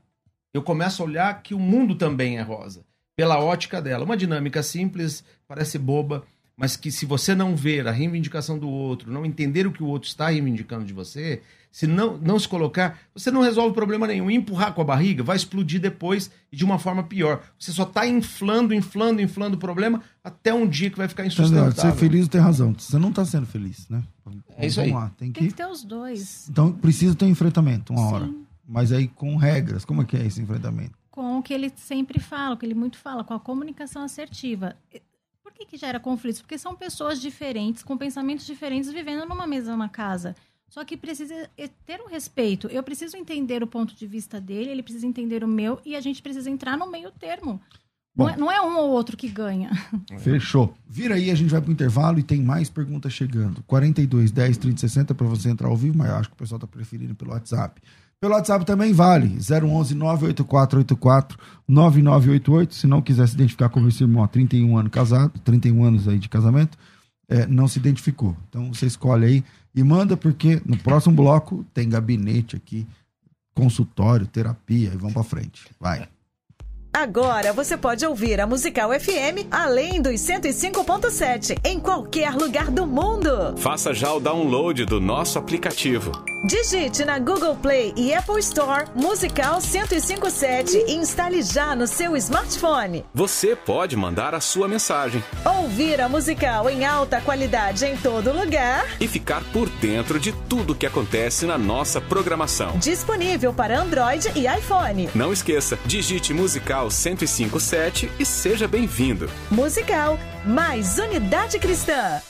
[0.53, 2.83] Eu começo a olhar que o mundo também é rosa
[3.15, 4.05] pela ótica dela.
[4.05, 6.23] Uma dinâmica simples, parece boba,
[6.57, 9.85] mas que se você não ver a reivindicação do outro, não entender o que o
[9.85, 14.31] outro está reivindicando de você, se não, não se colocar, você não resolve problema nenhum.
[14.31, 17.43] Empurrar com a barriga vai explodir depois e de uma forma pior.
[17.59, 21.71] Você só está inflando, inflando, inflando o problema até um dia que vai ficar insustentável.
[21.73, 22.73] Ser feliz tem razão.
[22.75, 24.01] Você não está sendo feliz, né?
[24.57, 24.91] É isso aí.
[24.91, 25.41] Lá, tem, que...
[25.41, 26.49] tem que ter os dois.
[26.49, 28.13] Então precisa ter um enfrentamento, uma Sim.
[28.13, 28.29] hora.
[28.67, 29.85] Mas aí com regras.
[29.85, 30.97] Como é que é esse enfrentamento?
[31.17, 34.75] com o que ele sempre fala, o que ele muito fala, com a comunicação assertiva.
[35.57, 36.41] Que, que gera conflitos?
[36.41, 40.35] Porque são pessoas diferentes, com pensamentos diferentes, vivendo numa mesma casa.
[40.69, 41.49] Só que precisa
[41.85, 42.67] ter um respeito.
[42.67, 46.01] Eu preciso entender o ponto de vista dele, ele precisa entender o meu, e a
[46.01, 47.59] gente precisa entrar no meio termo.
[48.15, 49.69] Bom, não, é, não, é, um ou outro que ganha.
[50.19, 50.75] Fechou.
[50.87, 53.63] Vira aí, a gente vai pro intervalo e tem mais perguntas chegando.
[53.63, 56.59] 42 10 30 60 para você entrar ao vivo, mas eu acho que o pessoal
[56.59, 57.81] tá preferindo pelo WhatsApp.
[58.19, 59.37] Pelo WhatsApp também vale.
[59.37, 62.73] 011 98484 9988.
[62.75, 66.17] Se não quiser se identificar como esse irmão há 31 anos casado, 31 anos aí
[66.17, 66.77] de casamento,
[67.29, 68.35] é, não se identificou.
[68.49, 69.43] Então você escolhe aí
[69.75, 72.87] e manda, porque no próximo bloco tem gabinete aqui,
[73.53, 75.65] consultório, terapia e vamos para frente.
[75.79, 76.07] Vai.
[76.93, 83.55] Agora você pode ouvir a Musical FM além dos 105.7 em qualquer lugar do mundo.
[83.57, 86.11] Faça já o download do nosso aplicativo.
[86.43, 93.03] Digite na Google Play e Apple Store Musical 1057 e instale já no seu smartphone.
[93.13, 95.23] Você pode mandar a sua mensagem.
[95.43, 98.85] Ouvir a Musical em alta qualidade em todo lugar.
[98.99, 102.77] E ficar por dentro de tudo que acontece na nossa programação.
[102.77, 105.09] Disponível para Android e iPhone.
[105.15, 109.29] Não esqueça, digite Musical 1057 e seja bem-vindo.
[109.49, 112.21] Musical, mais unidade cristã.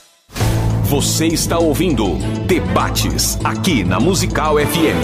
[0.88, 2.14] Você está ouvindo
[2.46, 4.96] Debates aqui na Musical FM.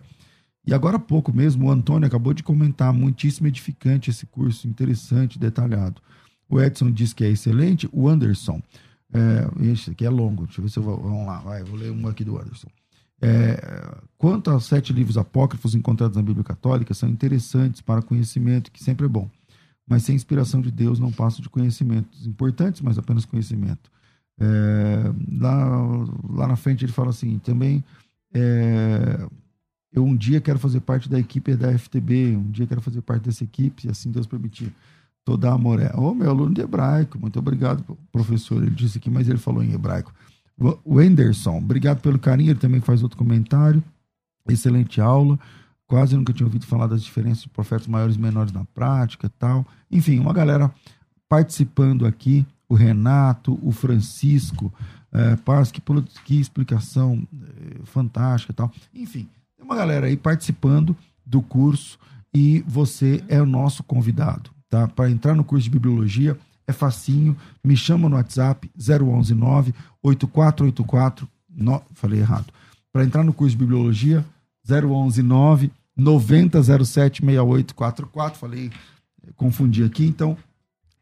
[0.67, 5.39] E agora há pouco mesmo, o Antônio acabou de comentar, muitíssimo edificante esse curso, interessante,
[5.39, 5.99] detalhado.
[6.47, 8.61] O Edson diz que é excelente, o Anderson
[9.15, 10.97] é, esse aqui é longo, deixa eu ver se eu vou.
[10.97, 12.67] Vamos lá, vai, vou ler um aqui do Anderson.
[13.21, 18.83] É, quanto aos sete livros apócrifos encontrados na Bíblia Católica, são interessantes para conhecimento, que
[18.83, 19.29] sempre é bom.
[19.87, 23.89] Mas sem inspiração de Deus não passo de conhecimentos importantes, mas apenas conhecimento.
[24.37, 27.83] É, lá, lá na frente ele fala assim: também
[28.33, 29.25] é,
[29.93, 33.23] eu um dia quero fazer parte da equipe da FTB, um dia quero fazer parte
[33.23, 34.73] dessa equipe, se assim Deus permitir
[35.25, 35.91] toda a Moré.
[35.95, 38.61] Ô, oh, meu aluno de hebraico, muito obrigado, professor.
[38.61, 40.13] Ele disse aqui, mas ele falou em hebraico.
[40.85, 42.51] O Anderson, obrigado pelo carinho.
[42.51, 43.83] Ele também faz outro comentário.
[44.47, 45.37] Excelente aula.
[45.87, 49.65] Quase nunca tinha ouvido falar das diferenças de profetas maiores e menores na prática tal.
[49.91, 50.71] Enfim, uma galera
[51.27, 52.45] participando aqui.
[52.67, 54.73] O Renato, o Francisco,
[55.11, 55.81] é, Paz, que,
[56.25, 58.71] que explicação é, fantástica tal.
[58.93, 60.95] Enfim, tem uma galera aí participando
[61.25, 61.99] do curso
[62.33, 64.87] e você é o nosso convidado, tá?
[64.89, 69.73] Para entrar no curso de bibliologia é facinho, me chama no WhatsApp 011 9
[70.03, 72.47] 8484 no, falei errado.
[72.91, 74.25] Para entrar no curso de bibliologia
[74.67, 78.69] 011 9 9007 6844, falei,
[79.37, 80.37] confundi aqui, então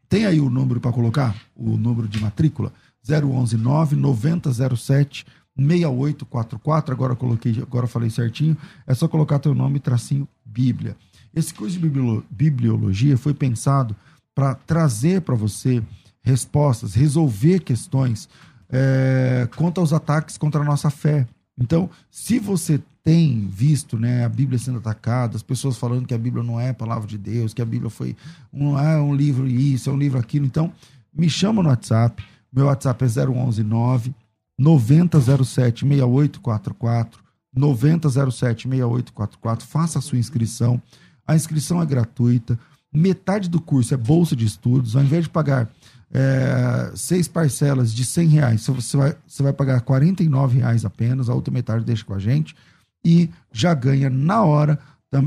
[0.07, 2.71] tem aí o número para colocar, o número de matrícula
[3.03, 8.55] 011 9 9007 6844, agora coloquei, agora falei certinho,
[8.85, 10.95] é só colocar teu nome tracinho Bíblia.
[11.35, 11.91] Esse curso de
[12.29, 13.95] bibliologia foi pensado
[14.35, 15.81] para trazer para você
[16.21, 18.29] respostas, resolver questões
[18.69, 21.27] é, quanto aos ataques contra a nossa fé.
[21.57, 26.17] Então, se você tem visto né, a Bíblia sendo atacada, as pessoas falando que a
[26.17, 28.15] Bíblia não é a palavra de Deus, que a Bíblia foi
[28.51, 30.71] um, ah, um livro isso, é um livro aquilo, então
[31.13, 32.23] me chama no WhatsApp.
[32.51, 34.15] Meu WhatsApp é 011 9
[34.57, 37.23] 9007 6844
[37.55, 39.67] 9007 6844.
[39.67, 40.81] Faça a sua inscrição.
[41.27, 42.57] A inscrição é gratuita.
[42.93, 44.95] Metade do curso é bolsa de estudos.
[44.95, 45.69] Ao invés de pagar
[46.11, 51.29] é, seis parcelas de 100 reais, você vai, você vai pagar 49 reais apenas.
[51.29, 52.55] A outra metade deixa com a gente.
[53.03, 54.79] E já ganha na hora.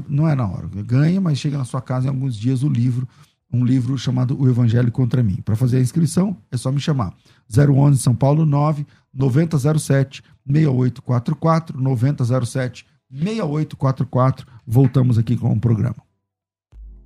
[0.09, 3.07] Não é na hora, ganha, mas chega na sua casa em alguns dias o livro
[3.53, 5.37] um livro chamado O Evangelho contra mim.
[5.37, 7.15] Para fazer a inscrição, é só me chamar.
[7.49, 14.47] 011 São Paulo 9 9007 6844 9007 6844.
[14.67, 15.97] Voltamos aqui com o programa.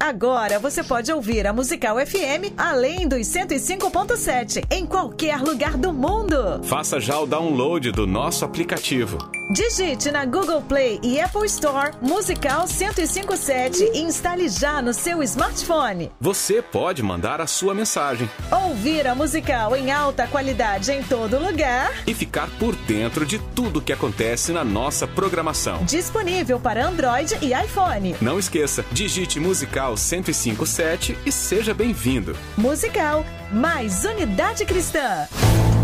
[0.00, 6.62] Agora você pode ouvir a Musical FM além dos 105.7 em qualquer lugar do mundo.
[6.64, 9.18] Faça já o download do nosso aplicativo.
[9.53, 16.12] Digite na Google Play e Apple Store Musical 1057 e instale já no seu smartphone.
[16.20, 18.30] Você pode mandar a sua mensagem.
[18.66, 21.90] Ouvir a Musical em alta qualidade em todo lugar.
[22.07, 25.84] E ficar por dentro de tudo que acontece na nossa programação.
[25.84, 28.14] Disponível para Android e iPhone.
[28.20, 32.36] Não esqueça, digite Musical 1057 e seja bem-vindo.
[32.57, 35.26] Musical, mais unidade cristã.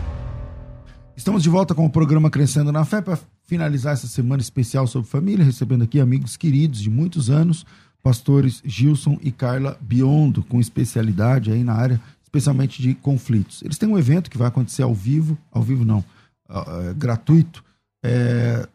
[1.17, 5.09] Estamos de volta com o programa Crescendo na Fé para finalizar essa semana especial sobre
[5.09, 7.65] família, recebendo aqui amigos queridos de muitos anos,
[8.03, 13.63] pastores Gilson e Carla Biondo, com especialidade aí na área, especialmente de conflitos.
[13.63, 16.05] Eles têm um evento que vai acontecer ao vivo, ao vivo não,
[16.49, 17.65] uh, gratuito,
[18.03, 18.69] é,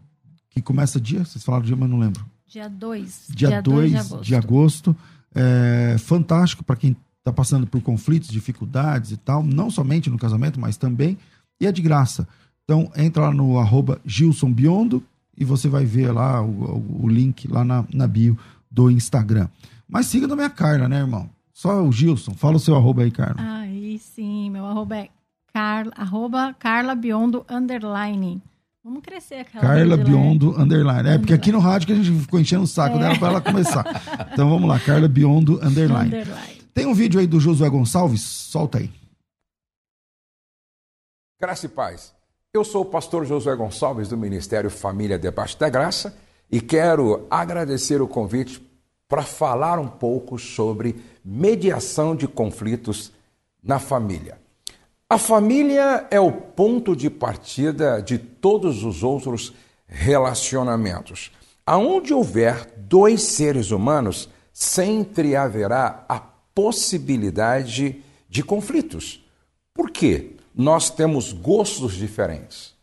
[0.50, 2.26] que começa dia, vocês falaram dia, mas não lembro.
[2.48, 3.28] Dia 2.
[3.30, 4.24] Dia 2 de agosto.
[4.24, 4.96] De agosto
[5.36, 10.60] é, fantástico para quem está passando por conflitos, dificuldades e tal, não somente no casamento,
[10.60, 11.18] mas também,
[11.60, 12.28] e é de graça.
[12.64, 15.04] Então, entra lá no arroba Gilson Biondo
[15.38, 18.38] e você vai ver lá o, o, o link lá na, na bio
[18.70, 19.48] do Instagram.
[19.88, 21.30] Mas siga também a Carla, né, irmão?
[21.54, 22.34] Só o Gilson.
[22.34, 23.36] Fala o seu arroba aí, Carla.
[23.38, 25.10] Aí sim, meu arroba é
[25.54, 28.42] Carla, arroba Carla Biondo underline.
[28.84, 31.10] Vamos crescer aquela Carla Biondo underline.
[31.10, 33.00] É, porque aqui no rádio que a gente ficou enchendo o saco é.
[33.00, 33.86] dela para ela começar.
[34.32, 36.16] Então vamos lá, Carla Biondo underline.
[36.16, 36.62] underline.
[36.74, 38.22] Tem um vídeo aí do Josué Gonçalves?
[38.22, 38.90] Solta aí.
[41.40, 42.14] Graça e paz.
[42.54, 46.18] Eu sou o pastor Josué Gonçalves do Ministério Família Debaixo da Graça
[46.52, 48.66] e quero agradecer o convite
[49.08, 53.12] para falar um pouco sobre mediação de conflitos
[53.62, 54.38] na família.
[55.12, 59.56] A família é o ponto de partida de todos os outros
[59.88, 61.32] relacionamentos.
[61.66, 66.20] Aonde houver dois seres humanos, sempre haverá a
[66.54, 69.26] possibilidade de conflitos.
[69.74, 70.36] Por quê?
[70.54, 72.76] Nós temos gostos diferentes,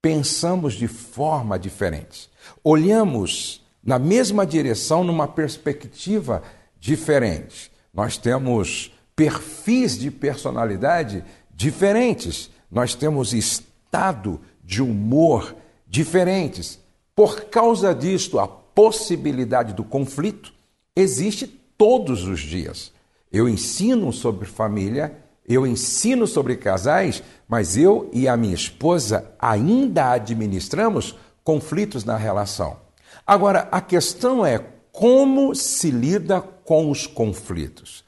[0.00, 2.30] pensamos de forma diferente,
[2.62, 6.40] olhamos na mesma direção numa perspectiva
[6.78, 7.72] diferente.
[7.92, 15.54] Nós temos perfis de personalidade diferentes, nós temos estado de humor
[15.86, 16.78] diferentes.
[17.14, 20.52] Por causa disto, a possibilidade do conflito
[20.96, 21.46] existe
[21.78, 22.92] todos os dias.
[23.32, 30.10] Eu ensino sobre família, eu ensino sobre casais, mas eu e a minha esposa ainda
[30.10, 32.78] administramos conflitos na relação.
[33.26, 34.58] Agora, a questão é
[34.90, 38.04] como se lida com os conflitos.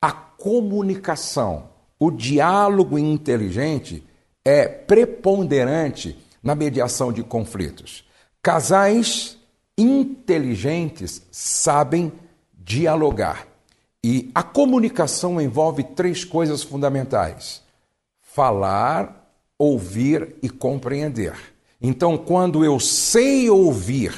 [0.00, 1.69] A comunicação
[2.00, 4.02] o diálogo inteligente
[4.42, 8.08] é preponderante na mediação de conflitos.
[8.42, 9.36] Casais
[9.76, 12.10] inteligentes sabem
[12.56, 13.46] dialogar.
[14.02, 17.62] E a comunicação envolve três coisas fundamentais:
[18.22, 21.34] falar, ouvir e compreender.
[21.82, 24.14] Então, quando eu sei ouvir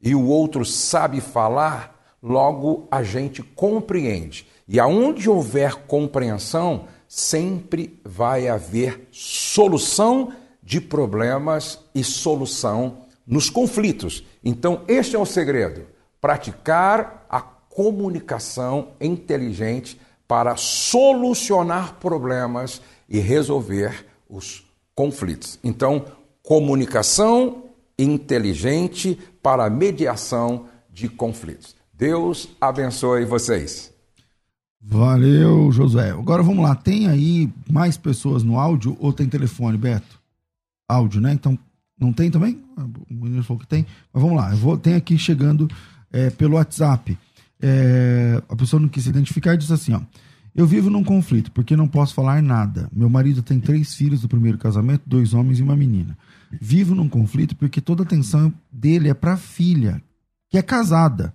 [0.00, 4.46] e o outro sabe falar, logo a gente compreende.
[4.68, 10.32] E aonde houver compreensão, sempre vai haver solução
[10.62, 14.24] de problemas e solução nos conflitos.
[14.44, 15.86] Então, este é o segredo:
[16.20, 25.58] praticar a comunicação inteligente para solucionar problemas e resolver os conflitos.
[25.62, 26.04] Então,
[26.42, 27.64] comunicação
[27.98, 31.76] inteligente para mediação de conflitos.
[31.92, 33.95] Deus abençoe vocês.
[34.88, 36.10] Valeu, Josué.
[36.10, 36.74] Agora vamos lá.
[36.76, 40.20] Tem aí mais pessoas no áudio ou tem telefone, Beto?
[40.88, 41.32] Áudio, né?
[41.32, 41.58] Então,
[41.98, 42.62] não tem também?
[43.10, 43.84] O menino falou que tem.
[44.12, 44.52] Mas vamos lá.
[44.52, 45.68] Eu vou, tem aqui chegando
[46.12, 47.18] é, pelo WhatsApp.
[47.60, 50.00] É, a pessoa não quis se identificar e disse assim: ó.
[50.54, 52.88] Eu vivo num conflito porque não posso falar nada.
[52.90, 56.16] Meu marido tem três filhos do primeiro casamento, dois homens e uma menina.
[56.62, 60.00] Vivo num conflito porque toda a atenção dele é para a filha,
[60.48, 61.34] que é casada.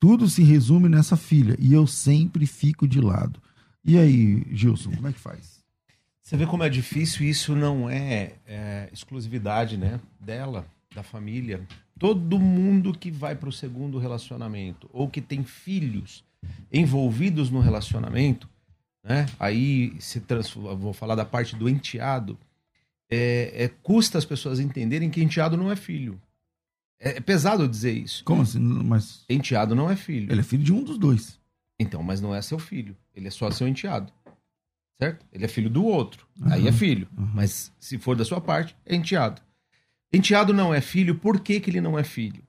[0.00, 3.40] Tudo se resume nessa filha e eu sempre fico de lado.
[3.84, 5.60] E aí, Gilson, como é que faz?
[6.22, 11.66] Você vê como é difícil, isso não é, é exclusividade né, dela, da família.
[11.98, 16.24] Todo mundo que vai para o segundo relacionamento ou que tem filhos
[16.72, 18.48] envolvidos no relacionamento
[19.02, 19.26] né?
[19.38, 22.38] Aí se transforma, vou falar da parte do enteado.
[23.10, 26.20] É, é, custa as pessoas entenderem que enteado não é filho.
[27.00, 28.22] É, é, pesado dizer isso.
[28.24, 28.58] Como assim?
[28.60, 30.30] Mas enteado não é filho.
[30.30, 31.40] Ele é filho de um dos dois.
[31.78, 32.94] Então, mas não é seu filho.
[33.14, 34.12] Ele é só seu enteado.
[35.00, 35.24] Certo?
[35.32, 36.26] Ele é filho do outro.
[36.38, 36.52] Uhum.
[36.52, 37.08] Aí é filho.
[37.16, 37.30] Uhum.
[37.34, 39.40] Mas se for da sua parte, é enteado.
[40.12, 42.42] Enteado não é filho, por que, que ele não é filho?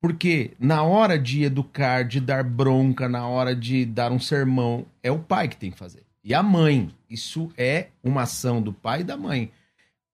[0.00, 5.10] Porque na hora de educar, de dar bronca, na hora de dar um sermão, é
[5.10, 6.02] o pai que tem que fazer.
[6.22, 6.90] E a mãe.
[7.08, 9.52] Isso é uma ação do pai e da mãe.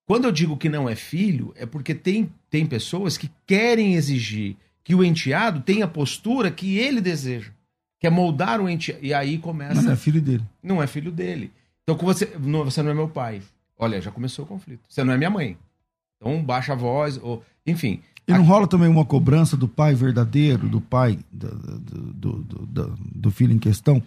[0.05, 4.57] Quando eu digo que não é filho, é porque tem, tem pessoas que querem exigir
[4.83, 7.53] que o enteado tenha a postura que ele deseja.
[7.99, 9.05] Que é moldar o enteado.
[9.05, 9.81] E aí começa.
[9.81, 10.43] Não é filho dele.
[10.63, 11.53] Não é filho dele.
[11.83, 13.43] Então você não, você não é meu pai.
[13.79, 14.81] Olha, já começou o conflito.
[14.89, 15.57] Você não é minha mãe.
[16.17, 18.03] Então baixa a voz, ou enfim.
[18.27, 21.49] E não rola também uma cobrança do pai verdadeiro, do pai do,
[22.37, 24.03] do, do, filho em questão,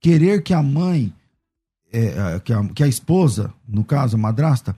[0.00, 1.12] querer que a mãe,
[1.90, 4.76] é, que, a, que a esposa, no caso a madrasta,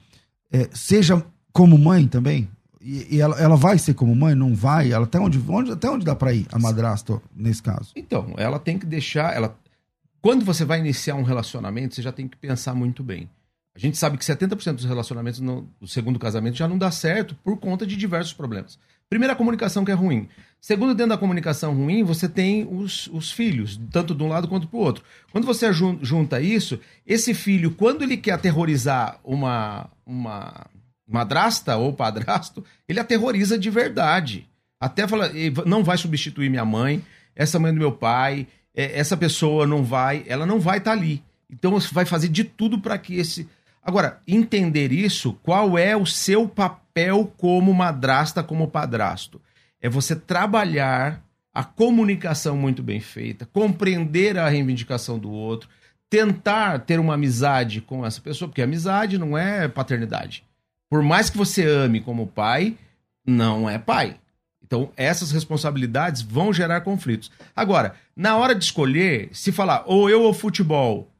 [0.52, 2.48] é, seja como mãe também?
[2.84, 4.34] E, e ela, ela vai ser como mãe?
[4.34, 4.92] Não vai?
[4.92, 7.92] Ela até onde, onde, até onde dá para ir, a madrasta, nesse caso?
[7.96, 9.34] Então, ela tem que deixar.
[9.34, 9.56] ela
[10.20, 13.30] Quando você vai iniciar um relacionamento, você já tem que pensar muito bem.
[13.74, 17.34] A gente sabe que 70% dos relacionamentos no, no segundo casamento já não dá certo
[17.42, 18.78] por conta de diversos problemas.
[19.08, 20.28] Primeiro, a comunicação que é ruim.
[20.60, 24.68] Segundo, dentro da comunicação ruim, você tem os, os filhos, tanto de um lado quanto
[24.68, 25.04] para o outro.
[25.32, 30.66] Quando você junta isso, esse filho, quando ele quer aterrorizar uma, uma
[31.06, 34.48] madrasta ou padrasto, ele aterroriza de verdade.
[34.80, 35.30] Até fala,
[35.66, 40.24] não vai substituir minha mãe, essa mãe do meu pai, é, essa pessoa não vai,
[40.26, 41.22] ela não vai estar tá ali.
[41.50, 43.48] Então você vai fazer de tudo para que esse
[43.84, 49.40] Agora, entender isso, qual é o seu papel como madrasta, como padrasto?
[49.78, 55.68] É você trabalhar a comunicação muito bem feita, compreender a reivindicação do outro,
[56.08, 60.42] tentar ter uma amizade com essa pessoa, porque amizade não é paternidade.
[60.94, 62.78] Por mais que você ame como pai,
[63.26, 64.16] não é pai.
[64.62, 67.32] Então, essas responsabilidades vão gerar conflitos.
[67.56, 71.10] Agora, na hora de escolher, se falar ou eu ou futebol,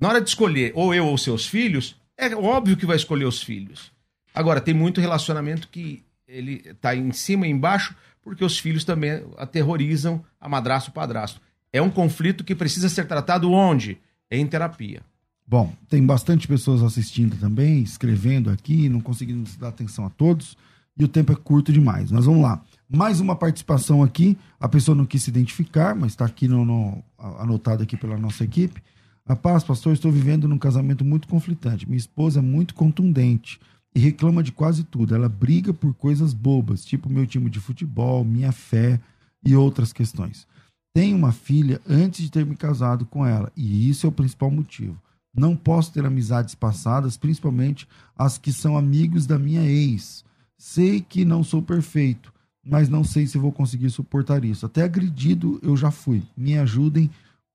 [0.00, 3.40] na hora de escolher ou eu ou seus filhos, é óbvio que vai escolher os
[3.40, 3.92] filhos.
[4.34, 9.24] Agora, tem muito relacionamento que ele tá em cima e embaixo, porque os filhos também
[9.36, 11.40] aterrorizam a madrasta e o padrasto.
[11.72, 14.00] É um conflito que precisa ser tratado onde?
[14.28, 15.00] Em terapia.
[15.48, 20.56] Bom, tem bastante pessoas assistindo também, escrevendo aqui, não conseguimos dar atenção a todos,
[20.98, 22.10] e o tempo é curto demais.
[22.10, 22.60] Mas vamos lá.
[22.88, 27.02] Mais uma participação aqui, a pessoa não quis se identificar, mas está aqui no, no,
[27.38, 28.82] anotado aqui pela nossa equipe.
[29.24, 31.86] A paz, pastor, estou vivendo num casamento muito conflitante.
[31.86, 33.60] Minha esposa é muito contundente
[33.94, 35.14] e reclama de quase tudo.
[35.14, 39.00] Ela briga por coisas bobas, tipo meu time de futebol, minha fé
[39.44, 40.46] e outras questões.
[40.94, 44.50] Tenho uma filha antes de ter me casado com ela, e isso é o principal
[44.50, 44.96] motivo.
[45.36, 50.24] Não posso ter amizades passadas, principalmente as que são amigos da minha ex.
[50.56, 52.32] Sei que não sou perfeito,
[52.64, 54.64] mas não sei se vou conseguir suportar isso.
[54.64, 56.22] Até agredido eu já fui.
[56.36, 57.10] Me ajudem,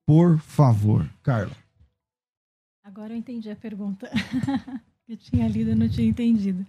[0.06, 1.08] por favor.
[1.22, 1.56] Carla.
[2.84, 4.08] Agora eu entendi a pergunta.
[5.08, 6.64] eu tinha lido e não tinha entendido.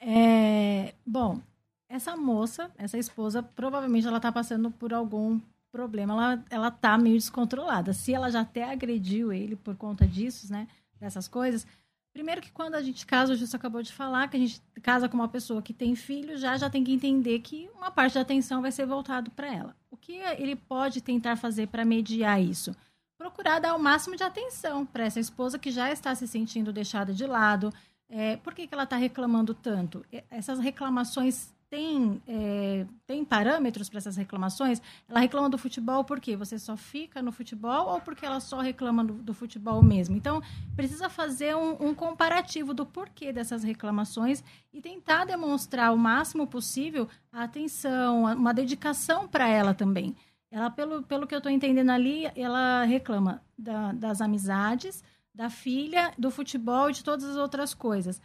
[0.00, 1.40] É, bom,
[1.88, 5.40] essa moça, essa esposa, provavelmente ela está passando por algum
[5.74, 6.12] problema.
[6.12, 7.92] Ela, ela tá meio descontrolada.
[7.92, 10.68] Se ela já até agrediu ele por conta disso, né?
[11.00, 11.66] Dessas coisas.
[12.12, 15.08] Primeiro que quando a gente casa, o Justo acabou de falar, que a gente casa
[15.08, 18.20] com uma pessoa que tem filho, já já tem que entender que uma parte da
[18.20, 19.76] atenção vai ser voltado para ela.
[19.90, 22.72] O que ele pode tentar fazer para mediar isso?
[23.18, 27.12] Procurar dar o máximo de atenção para essa esposa que já está se sentindo deixada
[27.12, 27.72] de lado.
[28.08, 30.04] É, por que, que ela está reclamando tanto?
[30.30, 34.80] Essas reclamações tem, é, tem parâmetros para essas reclamações?
[35.08, 36.36] Ela reclama do futebol por quê?
[36.36, 40.16] Você só fica no futebol ou porque ela só reclama do, do futebol mesmo?
[40.16, 40.40] Então,
[40.76, 47.08] precisa fazer um, um, comparativo do porquê dessas reclamações e tentar demonstrar o máximo possível
[47.32, 50.14] a atenção, uma dedicação para ela também.
[50.52, 55.02] Ela, pelo, pelo que eu estou entendendo ali, ela reclama da, das amizades,
[55.34, 58.22] da filha, do futebol e de todas as outras coisas.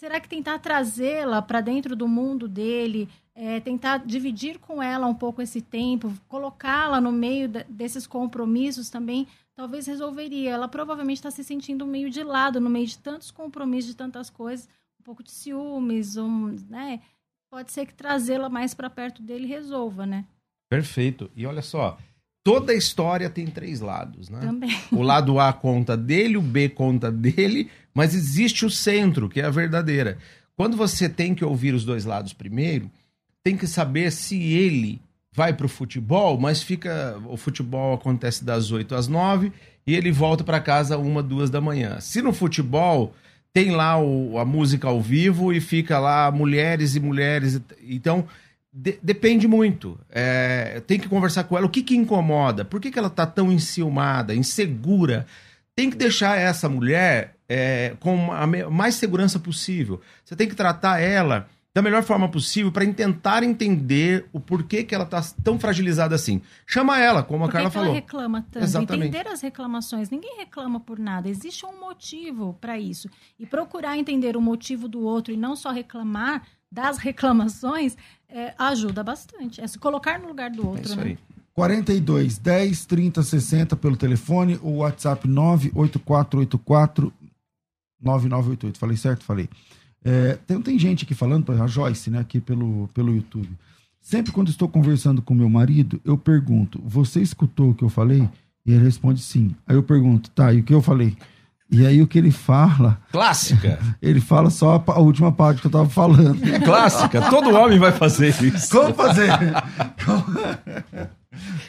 [0.00, 5.14] Será que tentar trazê-la para dentro do mundo dele, é, tentar dividir com ela um
[5.14, 10.52] pouco esse tempo, colocá-la no meio desses compromissos também, talvez resolveria.
[10.52, 14.30] Ela provavelmente está se sentindo meio de lado, no meio de tantos compromissos, de tantas
[14.30, 14.66] coisas,
[14.98, 17.02] um pouco de ciúmes, um, né?
[17.50, 20.24] Pode ser que trazê-la mais para perto dele resolva, né?
[20.70, 21.30] Perfeito.
[21.36, 21.98] E olha só,
[22.42, 24.40] toda história tem três lados, né?
[24.40, 24.76] Também.
[24.92, 29.44] O lado A conta dele, o B conta dele mas existe o centro, que é
[29.44, 30.18] a verdadeira.
[30.56, 32.90] Quando você tem que ouvir os dois lados primeiro,
[33.42, 35.00] tem que saber se ele
[35.32, 37.20] vai para o futebol, mas fica.
[37.26, 39.52] O futebol acontece das 8 às 9
[39.86, 42.00] e ele volta para casa uma, duas da manhã.
[42.00, 43.14] Se no futebol
[43.52, 47.60] tem lá o, a música ao vivo e fica lá mulheres e mulheres.
[47.82, 48.26] Então,
[48.72, 49.98] de, depende muito.
[50.08, 51.66] É, tem que conversar com ela.
[51.66, 52.64] O que, que incomoda?
[52.64, 55.26] Por que, que ela está tão enciumada, insegura?
[55.74, 60.00] Tem que deixar essa mulher é, com a mais segurança possível.
[60.24, 64.94] Você tem que tratar ela da melhor forma possível para tentar entender o porquê que
[64.94, 66.42] ela está tão fragilizada assim.
[66.66, 67.90] Chama ela, como a Carla que falou.
[67.90, 68.64] ela reclama tanto?
[68.64, 69.08] Exatamente.
[69.08, 70.10] Entender as reclamações.
[70.10, 71.28] Ninguém reclama por nada.
[71.28, 73.08] Existe um motivo para isso.
[73.38, 76.42] E procurar entender o motivo do outro e não só reclamar
[76.72, 77.96] das reclamações
[78.32, 79.60] é, ajuda bastante.
[79.60, 80.82] É se colocar no lugar do outro.
[80.82, 81.02] É isso né?
[81.02, 81.18] aí.
[81.52, 87.12] 42 10 30 60 pelo telefone, o WhatsApp 98484
[88.00, 88.78] 9988.
[88.78, 89.24] Falei certo?
[89.24, 89.48] Falei.
[90.02, 93.50] É, tem, tem gente aqui falando, a Joyce, né, aqui pelo, pelo YouTube.
[94.00, 98.26] Sempre quando estou conversando com meu marido, eu pergunto: Você escutou o que eu falei?
[98.64, 99.54] E ele responde sim.
[99.66, 101.16] Aí eu pergunto: Tá, e o que eu falei?
[101.72, 102.98] E aí o que ele fala.
[103.12, 103.78] Clássica!
[104.02, 106.40] Ele fala só a, a última parte que eu tava falando.
[106.64, 107.30] Clássica!
[107.30, 108.70] Todo homem vai fazer isso.
[108.70, 109.30] Como fazer?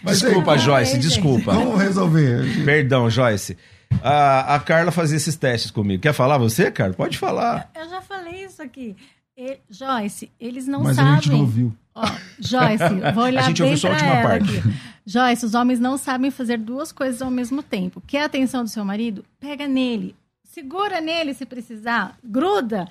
[0.04, 1.54] Mas desculpa, aí, Joyce, desculpa.
[1.54, 2.64] Vamos resolver.
[2.66, 3.58] Perdão, Joyce.
[4.02, 6.02] A, a Carla fazia esses testes comigo.
[6.02, 6.94] Quer falar você, Carla?
[6.94, 7.70] Pode falar.
[7.76, 8.96] Eu, eu já falei isso aqui.
[9.38, 11.12] E, Joyce, eles não Mas sabem.
[11.12, 11.74] a gente não ouviu.
[11.94, 12.06] Ó,
[12.40, 14.58] Joyce, vou olhar A gente bem ouviu só a última parte.
[14.58, 14.74] aqui.
[15.06, 18.02] Joyce, os homens não sabem fazer duas coisas ao mesmo tempo.
[18.06, 19.26] Quer a atenção do seu marido?
[19.40, 20.16] Pega nele.
[20.44, 22.18] Segura nele se precisar.
[22.24, 22.88] Gruda.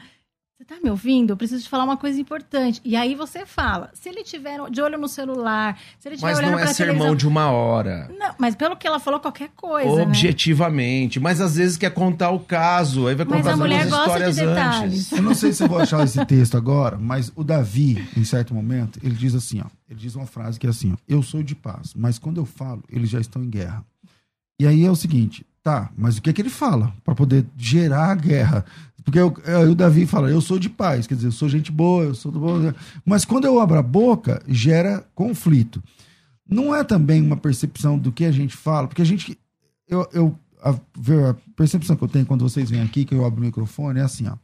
[0.61, 1.30] Você tá me ouvindo?
[1.30, 2.82] Eu preciso te falar uma coisa importante.
[2.84, 3.90] E aí você fala.
[3.94, 6.74] Se ele tiver de olho no celular, se ele estiver Mas olhando não é pra
[6.74, 7.16] sermão televisão...
[7.16, 8.11] de uma hora.
[8.18, 10.02] Não, mas pelo que ela falou, qualquer coisa, né?
[10.02, 11.18] Objetivamente.
[11.18, 13.06] Mas às vezes quer contar o caso.
[13.06, 14.92] Aí vai Mas contar a mulher as gosta de histórias detalhes.
[14.92, 15.12] antes.
[15.12, 18.52] Eu não sei se eu vou achar esse texto agora, mas o Davi, em certo
[18.52, 19.66] momento, ele diz assim, ó.
[19.88, 20.96] Ele diz uma frase que é assim, ó.
[21.08, 23.82] Eu sou de paz, mas quando eu falo, eles já estão em guerra.
[24.61, 27.46] E aí é o seguinte, tá, mas o que é que ele fala para poder
[27.56, 28.62] gerar a guerra?
[29.05, 31.72] Porque eu, aí o Davi fala, eu sou de paz, quer dizer, eu sou gente
[31.72, 32.72] boa, eu sou do bom.
[33.05, 35.82] Mas quando eu abro a boca, gera conflito.
[36.48, 39.38] Não é também uma percepção do que a gente fala, porque a gente.
[39.88, 43.40] Eu, eu, a, a percepção que eu tenho quando vocês vêm aqui, que eu abro
[43.40, 44.36] o microfone, é assim, ó.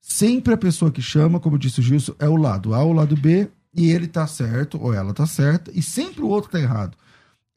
[0.00, 3.16] Sempre a pessoa que chama, como disse o Gilson, é o lado A o lado
[3.16, 6.96] B, e ele tá certo, ou ela tá certa, e sempre o outro tá errado.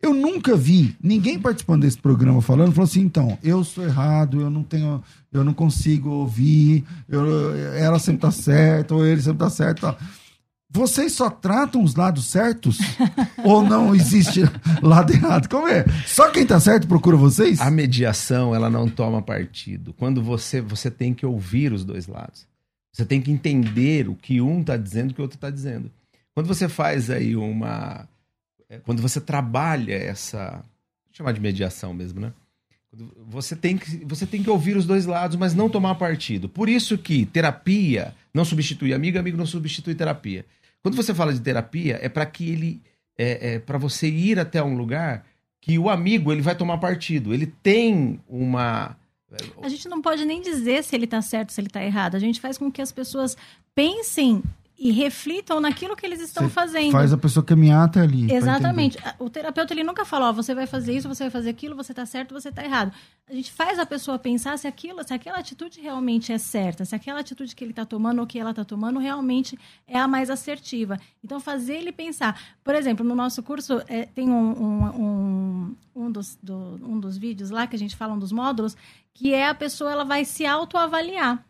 [0.02, 4.50] Eu nunca vi ninguém participando desse programa falando, falou assim, então, eu sou errado, eu
[4.50, 9.50] não tenho, eu não consigo ouvir, eu, ela sempre tá certa, ou ele sempre tá
[9.50, 9.96] certo.
[10.74, 12.80] Vocês só tratam os lados certos?
[13.44, 14.42] ou não existe
[14.82, 15.50] lado errado?
[15.50, 15.86] Como é?
[16.08, 17.60] Só quem tá certo procura vocês?
[17.60, 19.94] A mediação, ela não toma partido.
[19.94, 22.48] Quando você, você tem que ouvir os dois lados.
[22.92, 25.50] Você tem que entender o que um tá dizendo e o que o outro tá
[25.50, 25.92] dizendo.
[26.34, 28.08] Quando você faz aí uma
[28.80, 30.64] quando você trabalha essa,
[31.12, 32.34] chamar de mediação mesmo, né?
[33.28, 36.50] Você tem, que, você tem que ouvir os dois lados, mas não tomar partido.
[36.50, 40.46] Por isso que terapia não substitui amigo, amigo não substitui terapia.
[40.84, 42.82] Quando você fala de terapia, é para que ele.
[43.18, 45.26] É, é para você ir até um lugar
[45.62, 47.34] que o amigo ele vai tomar partido.
[47.34, 48.98] Ele tem uma.
[49.62, 52.16] A gente não pode nem dizer se ele tá certo, se ele tá errado.
[52.16, 53.38] A gente faz com que as pessoas
[53.74, 54.44] pensem
[54.84, 56.92] e reflitam naquilo que eles estão Você fazendo.
[56.92, 58.34] Faz a pessoa caminhar até ali.
[58.34, 58.98] Exatamente.
[59.20, 61.94] O terapeuta ele nunca fala, ó, você vai fazer isso, você vai fazer aquilo, você
[61.94, 62.92] tá certo, você tá errado.
[63.30, 66.96] A gente faz a pessoa pensar se aquilo, se aquela atitude realmente é certa, se
[66.96, 69.56] aquela atitude que ele tá tomando ou que ela tá tomando realmente
[69.88, 71.00] é a mais assertiva.
[71.24, 72.42] Então fazer ele pensar.
[72.64, 75.76] Por exemplo, no nosso curso é, tem um, um, um,
[76.08, 78.76] um dos, do- um dos vídeos lá que a gente fala um dos módulos,
[79.14, 81.46] que é a pessoa ela vai se autoavaliar.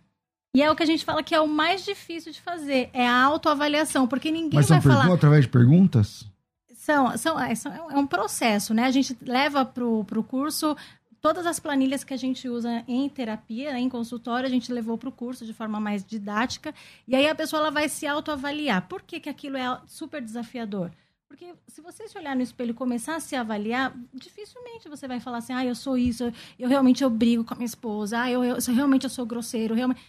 [0.53, 3.07] E é o que a gente fala que é o mais difícil de fazer, é
[3.07, 4.95] a autoavaliação, porque ninguém Mas são vai falar.
[4.95, 6.25] perguntas através de perguntas?
[6.73, 8.83] São, são, é, são- é um processo, né?
[8.83, 10.75] A gente leva para o curso
[11.21, 14.97] todas as planilhas que a gente usa em terapia, né, em consultório, a gente levou
[14.97, 16.73] para o curso de forma mais didática.
[17.07, 18.87] E aí a pessoa ela vai se autoavaliar.
[18.87, 20.91] Por que, que aquilo é super desafiador?
[21.27, 25.19] Porque se você se olhar no espelho e começar a se avaliar, dificilmente você vai
[25.19, 28.29] falar assim, ah, eu sou isso, eu realmente eu brigo com a minha esposa, ah,
[28.29, 30.01] eu, eu, eu realmente eu sou grosseiro, realmente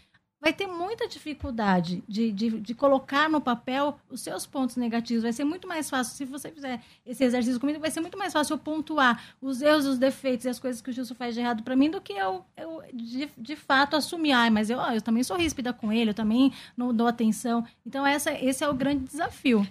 [0.42, 5.22] vai ter muita dificuldade de, de, de colocar no papel os seus pontos negativos.
[5.22, 8.32] Vai ser muito mais fácil, se você fizer esse exercício comigo, vai ser muito mais
[8.32, 11.40] fácil eu pontuar os erros, os defeitos e as coisas que o Gilson faz de
[11.40, 14.32] errado para mim do que eu, eu de, de fato, assumir.
[14.32, 17.64] Ah, mas eu, eu também sou ríspida com ele, eu também não dou atenção.
[17.86, 19.64] Então, essa, esse é o grande desafio.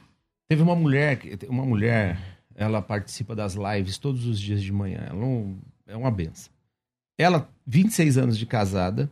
[0.50, 1.20] Teve uma mulher,
[1.50, 2.18] uma mulher,
[2.56, 5.06] ela participa das lives todos os dias de manhã.
[5.10, 6.50] Ela não- é uma benção.
[7.18, 9.12] Ela, 26 anos de casada,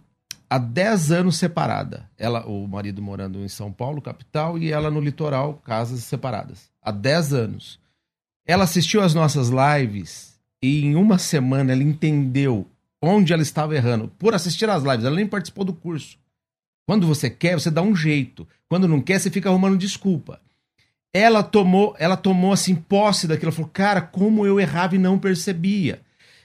[0.49, 2.09] há 10 anos separada.
[2.17, 6.69] Ela, o marido morando em São Paulo, capital, e ela no litoral, casas separadas.
[6.81, 7.79] Há 10 anos.
[8.45, 12.67] Ela assistiu às nossas lives e em uma semana ela entendeu
[13.01, 14.07] onde ela estava errando.
[14.17, 16.17] Por assistir às lives, ela nem participou do curso.
[16.87, 18.47] Quando você quer, você dá um jeito.
[18.67, 20.41] Quando não quer, você fica arrumando desculpa
[21.13, 25.17] ela tomou, ela tomou assim posse daquilo, ela falou: "Cara, como eu errava e não
[25.17, 26.01] percebia".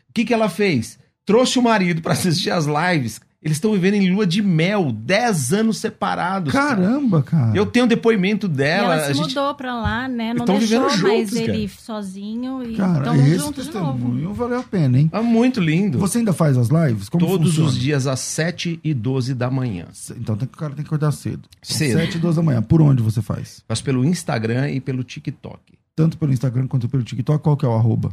[0.09, 0.99] O que que ela fez?
[1.25, 3.21] Trouxe o marido para assistir as lives.
[3.45, 6.51] Eles estão vivendo em lua de mel, 10 anos separados.
[6.51, 6.77] cara.
[6.77, 7.55] Caramba, cara.
[7.55, 10.33] Eu tenho um depoimento E dela, ela se a gente mudou pra lá, né?
[10.33, 11.79] Não Estão deixou vivendo mais juntos, ele cara.
[11.79, 13.93] sozinho e Cara, estão esse juntos de novo.
[13.93, 15.11] testemunho valeu a pena, hein?
[15.13, 15.99] é muito lindo.
[15.99, 17.11] Você ainda faz as lives?
[17.11, 17.69] Como Todos funciona?
[17.69, 19.89] os dias às 7 e 12 da manhã.
[20.17, 21.47] Então tem, que- o cara tem que acordar cedo.
[21.61, 21.99] Cedo.
[21.99, 22.63] 7 e 12 da manhã.
[22.63, 23.63] Por onde você faz?
[23.69, 25.61] Faço pelo Instagram e pelo TikTok.
[25.95, 27.43] Tanto pelo Instagram quanto pelo TikTok.
[27.45, 28.11] Qual que é o arroba?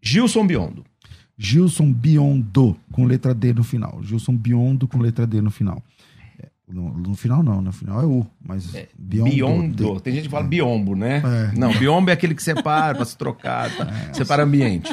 [0.00, 0.84] Gilson Biondo.
[1.38, 4.00] Gilson Biondo, com letra D no final.
[4.02, 5.80] Gilson Biondo com letra D no final.
[6.36, 9.30] É, no, no final não, no final é U, mas Biondo.
[9.30, 10.00] Biondo.
[10.00, 11.22] Tem gente que fala biombo, né?
[11.24, 11.56] É.
[11.56, 13.86] Não, biombo é aquele que separa, pra se trocar, tá?
[14.12, 14.92] separa ambiente.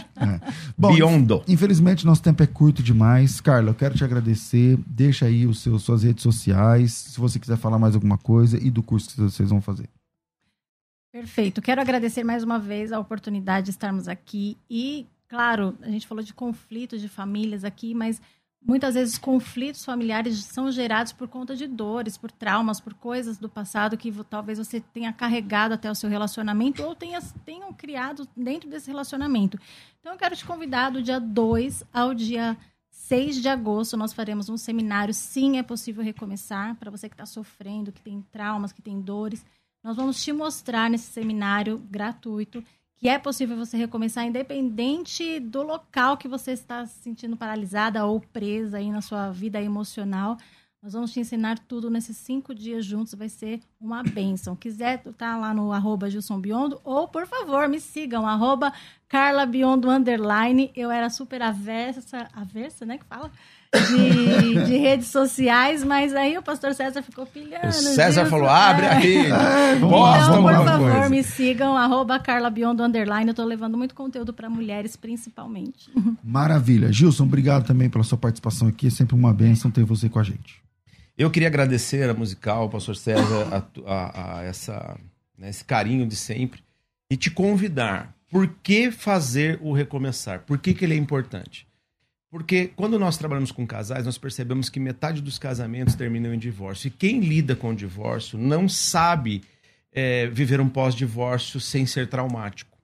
[0.77, 1.43] Bom, Biondo.
[1.47, 3.41] Infelizmente, nosso tempo é curto demais.
[3.41, 4.77] Carla, eu quero te agradecer.
[4.85, 8.69] Deixa aí os seus, suas redes sociais, se você quiser falar mais alguma coisa e
[8.69, 9.89] do curso que vocês vão fazer.
[11.15, 11.61] Perfeito.
[11.61, 14.57] Quero agradecer mais uma vez a oportunidade de estarmos aqui.
[14.69, 18.21] E, claro, a gente falou de conflitos de famílias aqui, mas
[18.65, 23.47] muitas vezes conflitos familiares são gerados por conta de dores, por traumas, por coisas do
[23.47, 28.69] passado que talvez você tenha carregado até o seu relacionamento ou tenha, tenham criado dentro
[28.69, 29.59] desse relacionamento.
[29.99, 32.57] Então, eu quero te convidar do dia 2 ao dia
[32.89, 35.13] 6 de agosto, nós faremos um seminário.
[35.13, 36.75] Sim, é possível recomeçar.
[36.75, 39.45] Para você que está sofrendo, que tem traumas, que tem dores.
[39.83, 42.63] Nós vamos te mostrar nesse seminário gratuito
[42.97, 48.19] que é possível você recomeçar independente do local que você está se sentindo paralisada ou
[48.19, 50.37] presa aí na sua vida emocional.
[50.85, 54.55] Nós vamos te ensinar tudo nesses cinco dias juntos, vai ser uma bênção.
[54.55, 58.71] Quiser, tá lá no arroba Gilson Biondo, ou, por favor, me sigam, arroba
[59.09, 60.71] Carla Biondo Underline.
[60.75, 63.31] Eu era super aversa, aversa, né, que fala?
[63.79, 67.67] De, de redes sociais, mas aí o pastor César ficou pilhando.
[67.67, 69.29] O César falou: abre a rede.
[69.79, 71.09] vamos posta Então, por favor, coisa.
[71.09, 73.29] me sigam, arroba Carla Biondo Underline.
[73.29, 75.89] Eu tô levando muito conteúdo para mulheres, principalmente.
[76.23, 76.91] Maravilha.
[76.91, 78.87] Gilson, obrigado também pela sua participação aqui.
[78.87, 80.63] É sempre uma bênção ter você com a gente.
[81.17, 83.47] Eu queria agradecer a musical, ao pastor César,
[83.85, 84.97] a, a- a essa,
[85.37, 86.59] né, esse carinho de sempre
[87.09, 88.13] e te convidar.
[88.29, 90.41] Por que fazer o recomeçar?
[90.41, 91.65] Por que, que ele é importante?
[92.35, 96.89] Porque quando nós trabalhamos com casais, nós percebemos que metade dos casamentos terminam em divórcio.
[96.89, 99.41] E quem lida com o divórcio não sabe
[99.89, 102.77] é, viver um pós-divórcio sem ser traumático.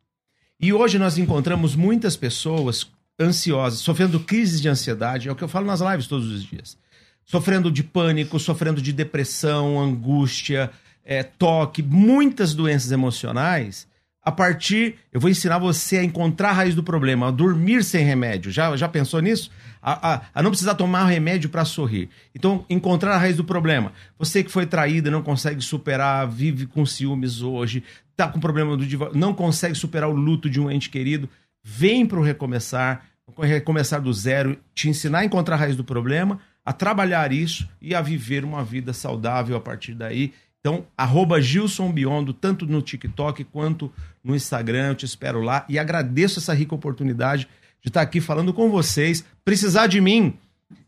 [0.58, 2.90] E hoje nós encontramos muitas pessoas
[3.20, 6.78] ansiosas, sofrendo crises de ansiedade, é o que eu falo nas lives todos os dias.
[7.26, 10.72] Sofrendo de pânico, sofrendo de depressão, angústia,
[11.04, 13.86] é, toque, muitas doenças emocionais.
[14.24, 18.06] A partir, eu vou ensinar você a encontrar a raiz do problema, a dormir sem
[18.06, 18.52] remédio.
[18.52, 19.50] Já, já pensou nisso?
[19.82, 22.08] A, a, a não precisar tomar remédio para sorrir.
[22.36, 23.92] Então, encontrar a raiz do problema.
[24.20, 27.84] Você que foi traída, não consegue superar, vive com ciúmes hoje,
[28.16, 31.28] tá com problema do divórcio, não consegue superar o luto de um ente querido,
[31.64, 33.04] vem para o recomeçar,
[33.40, 37.96] recomeçar do zero, te ensinar a encontrar a raiz do problema, a trabalhar isso e
[37.96, 40.32] a viver uma vida saudável a partir daí
[40.62, 43.92] Então, arroba Gilson Biondo, tanto no TikTok quanto
[44.24, 47.48] no Instagram, eu te espero lá e agradeço essa rica oportunidade
[47.82, 49.26] de estar aqui falando com vocês.
[49.44, 50.36] Precisar de mim,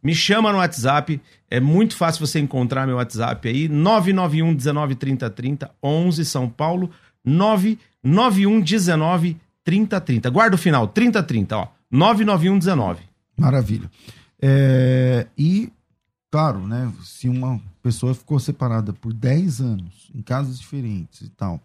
[0.02, 1.20] me chama no WhatsApp,
[1.50, 6.92] é muito fácil você encontrar meu WhatsApp aí, 991 19 30 30, 11 São Paulo,
[7.26, 10.30] 991 19 30 30.
[10.30, 13.02] Guarda o final, 30 30, ó, 991 19.
[13.36, 13.90] Maravilha.
[14.40, 15.72] É, e,
[16.34, 21.62] claro, né, se uma pessoa ficou separada por 10 anos, em casas diferentes e tal,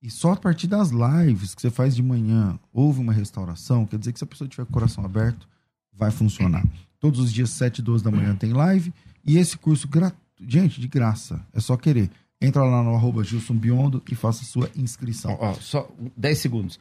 [0.00, 3.98] e só a partir das lives que você faz de manhã houve uma restauração, quer
[3.98, 5.48] dizer que se a pessoa tiver coração aberto,
[5.92, 6.64] vai funcionar.
[7.00, 8.94] Todos os dias, 7 e 12 da manhã, tem live.
[9.24, 12.08] E esse curso, gratuito, gente, de graça, é só querer.
[12.40, 15.36] Entra lá no arroba Gilson Biondo e faça sua inscrição.
[15.40, 16.78] Ó, só 10 segundos.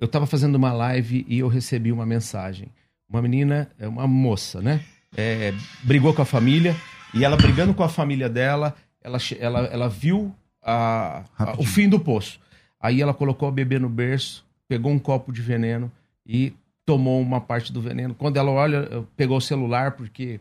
[0.00, 2.70] Eu tava fazendo uma live e eu recebi uma mensagem.
[3.06, 4.82] Uma menina, é uma moça, né?
[5.16, 5.52] É,
[5.82, 6.74] brigou com a família
[7.12, 11.88] e ela brigando com a família dela, ela, ela, ela viu a- a- o fim
[11.88, 12.40] do poço.
[12.80, 15.90] Aí ela colocou o bebê no berço, pegou um copo de veneno
[16.26, 16.52] e
[16.86, 18.14] tomou uma parte do veneno.
[18.14, 20.40] Quando ela olha, pegou o celular, porque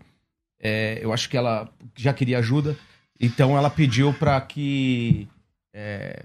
[0.60, 2.76] é, eu acho que ela já queria ajuda.
[3.20, 5.28] Então ela pediu para que
[5.74, 6.24] é,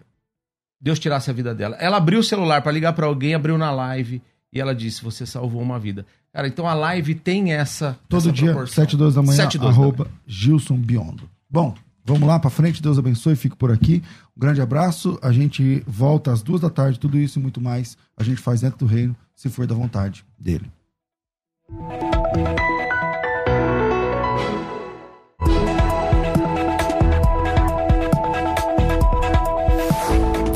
[0.80, 1.76] Deus tirasse a vida dela.
[1.80, 4.22] Ela abriu o celular para ligar para alguém, abriu na live
[4.56, 6.06] e ela disse: Você salvou uma vida.
[6.32, 7.98] Cara, então a live tem essa.
[8.08, 8.84] Todo essa dia, proporção.
[8.84, 11.28] 7 e 12 da manhã, 7 e 12 da arroba Gilson Biondo.
[11.48, 12.82] Bom, vamos lá pra frente.
[12.82, 13.36] Deus abençoe.
[13.36, 14.02] Fico por aqui.
[14.34, 15.18] Um grande abraço.
[15.22, 16.98] A gente volta às duas da tarde.
[16.98, 20.24] Tudo isso e muito mais a gente faz dentro do reino, se for da vontade
[20.38, 20.70] dele.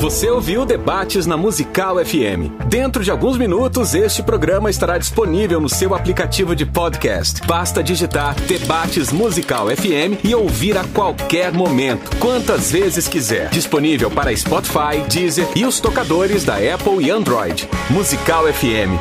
[0.01, 2.49] Você ouviu Debates na Musical FM.
[2.67, 7.45] Dentro de alguns minutos, este programa estará disponível no seu aplicativo de podcast.
[7.45, 13.49] Basta digitar Debates Musical FM e ouvir a qualquer momento, quantas vezes quiser.
[13.49, 17.69] Disponível para Spotify, Deezer e os tocadores da Apple e Android.
[17.91, 18.97] Musical FM.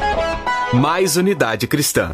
[0.75, 2.09] Mais unidade cristã.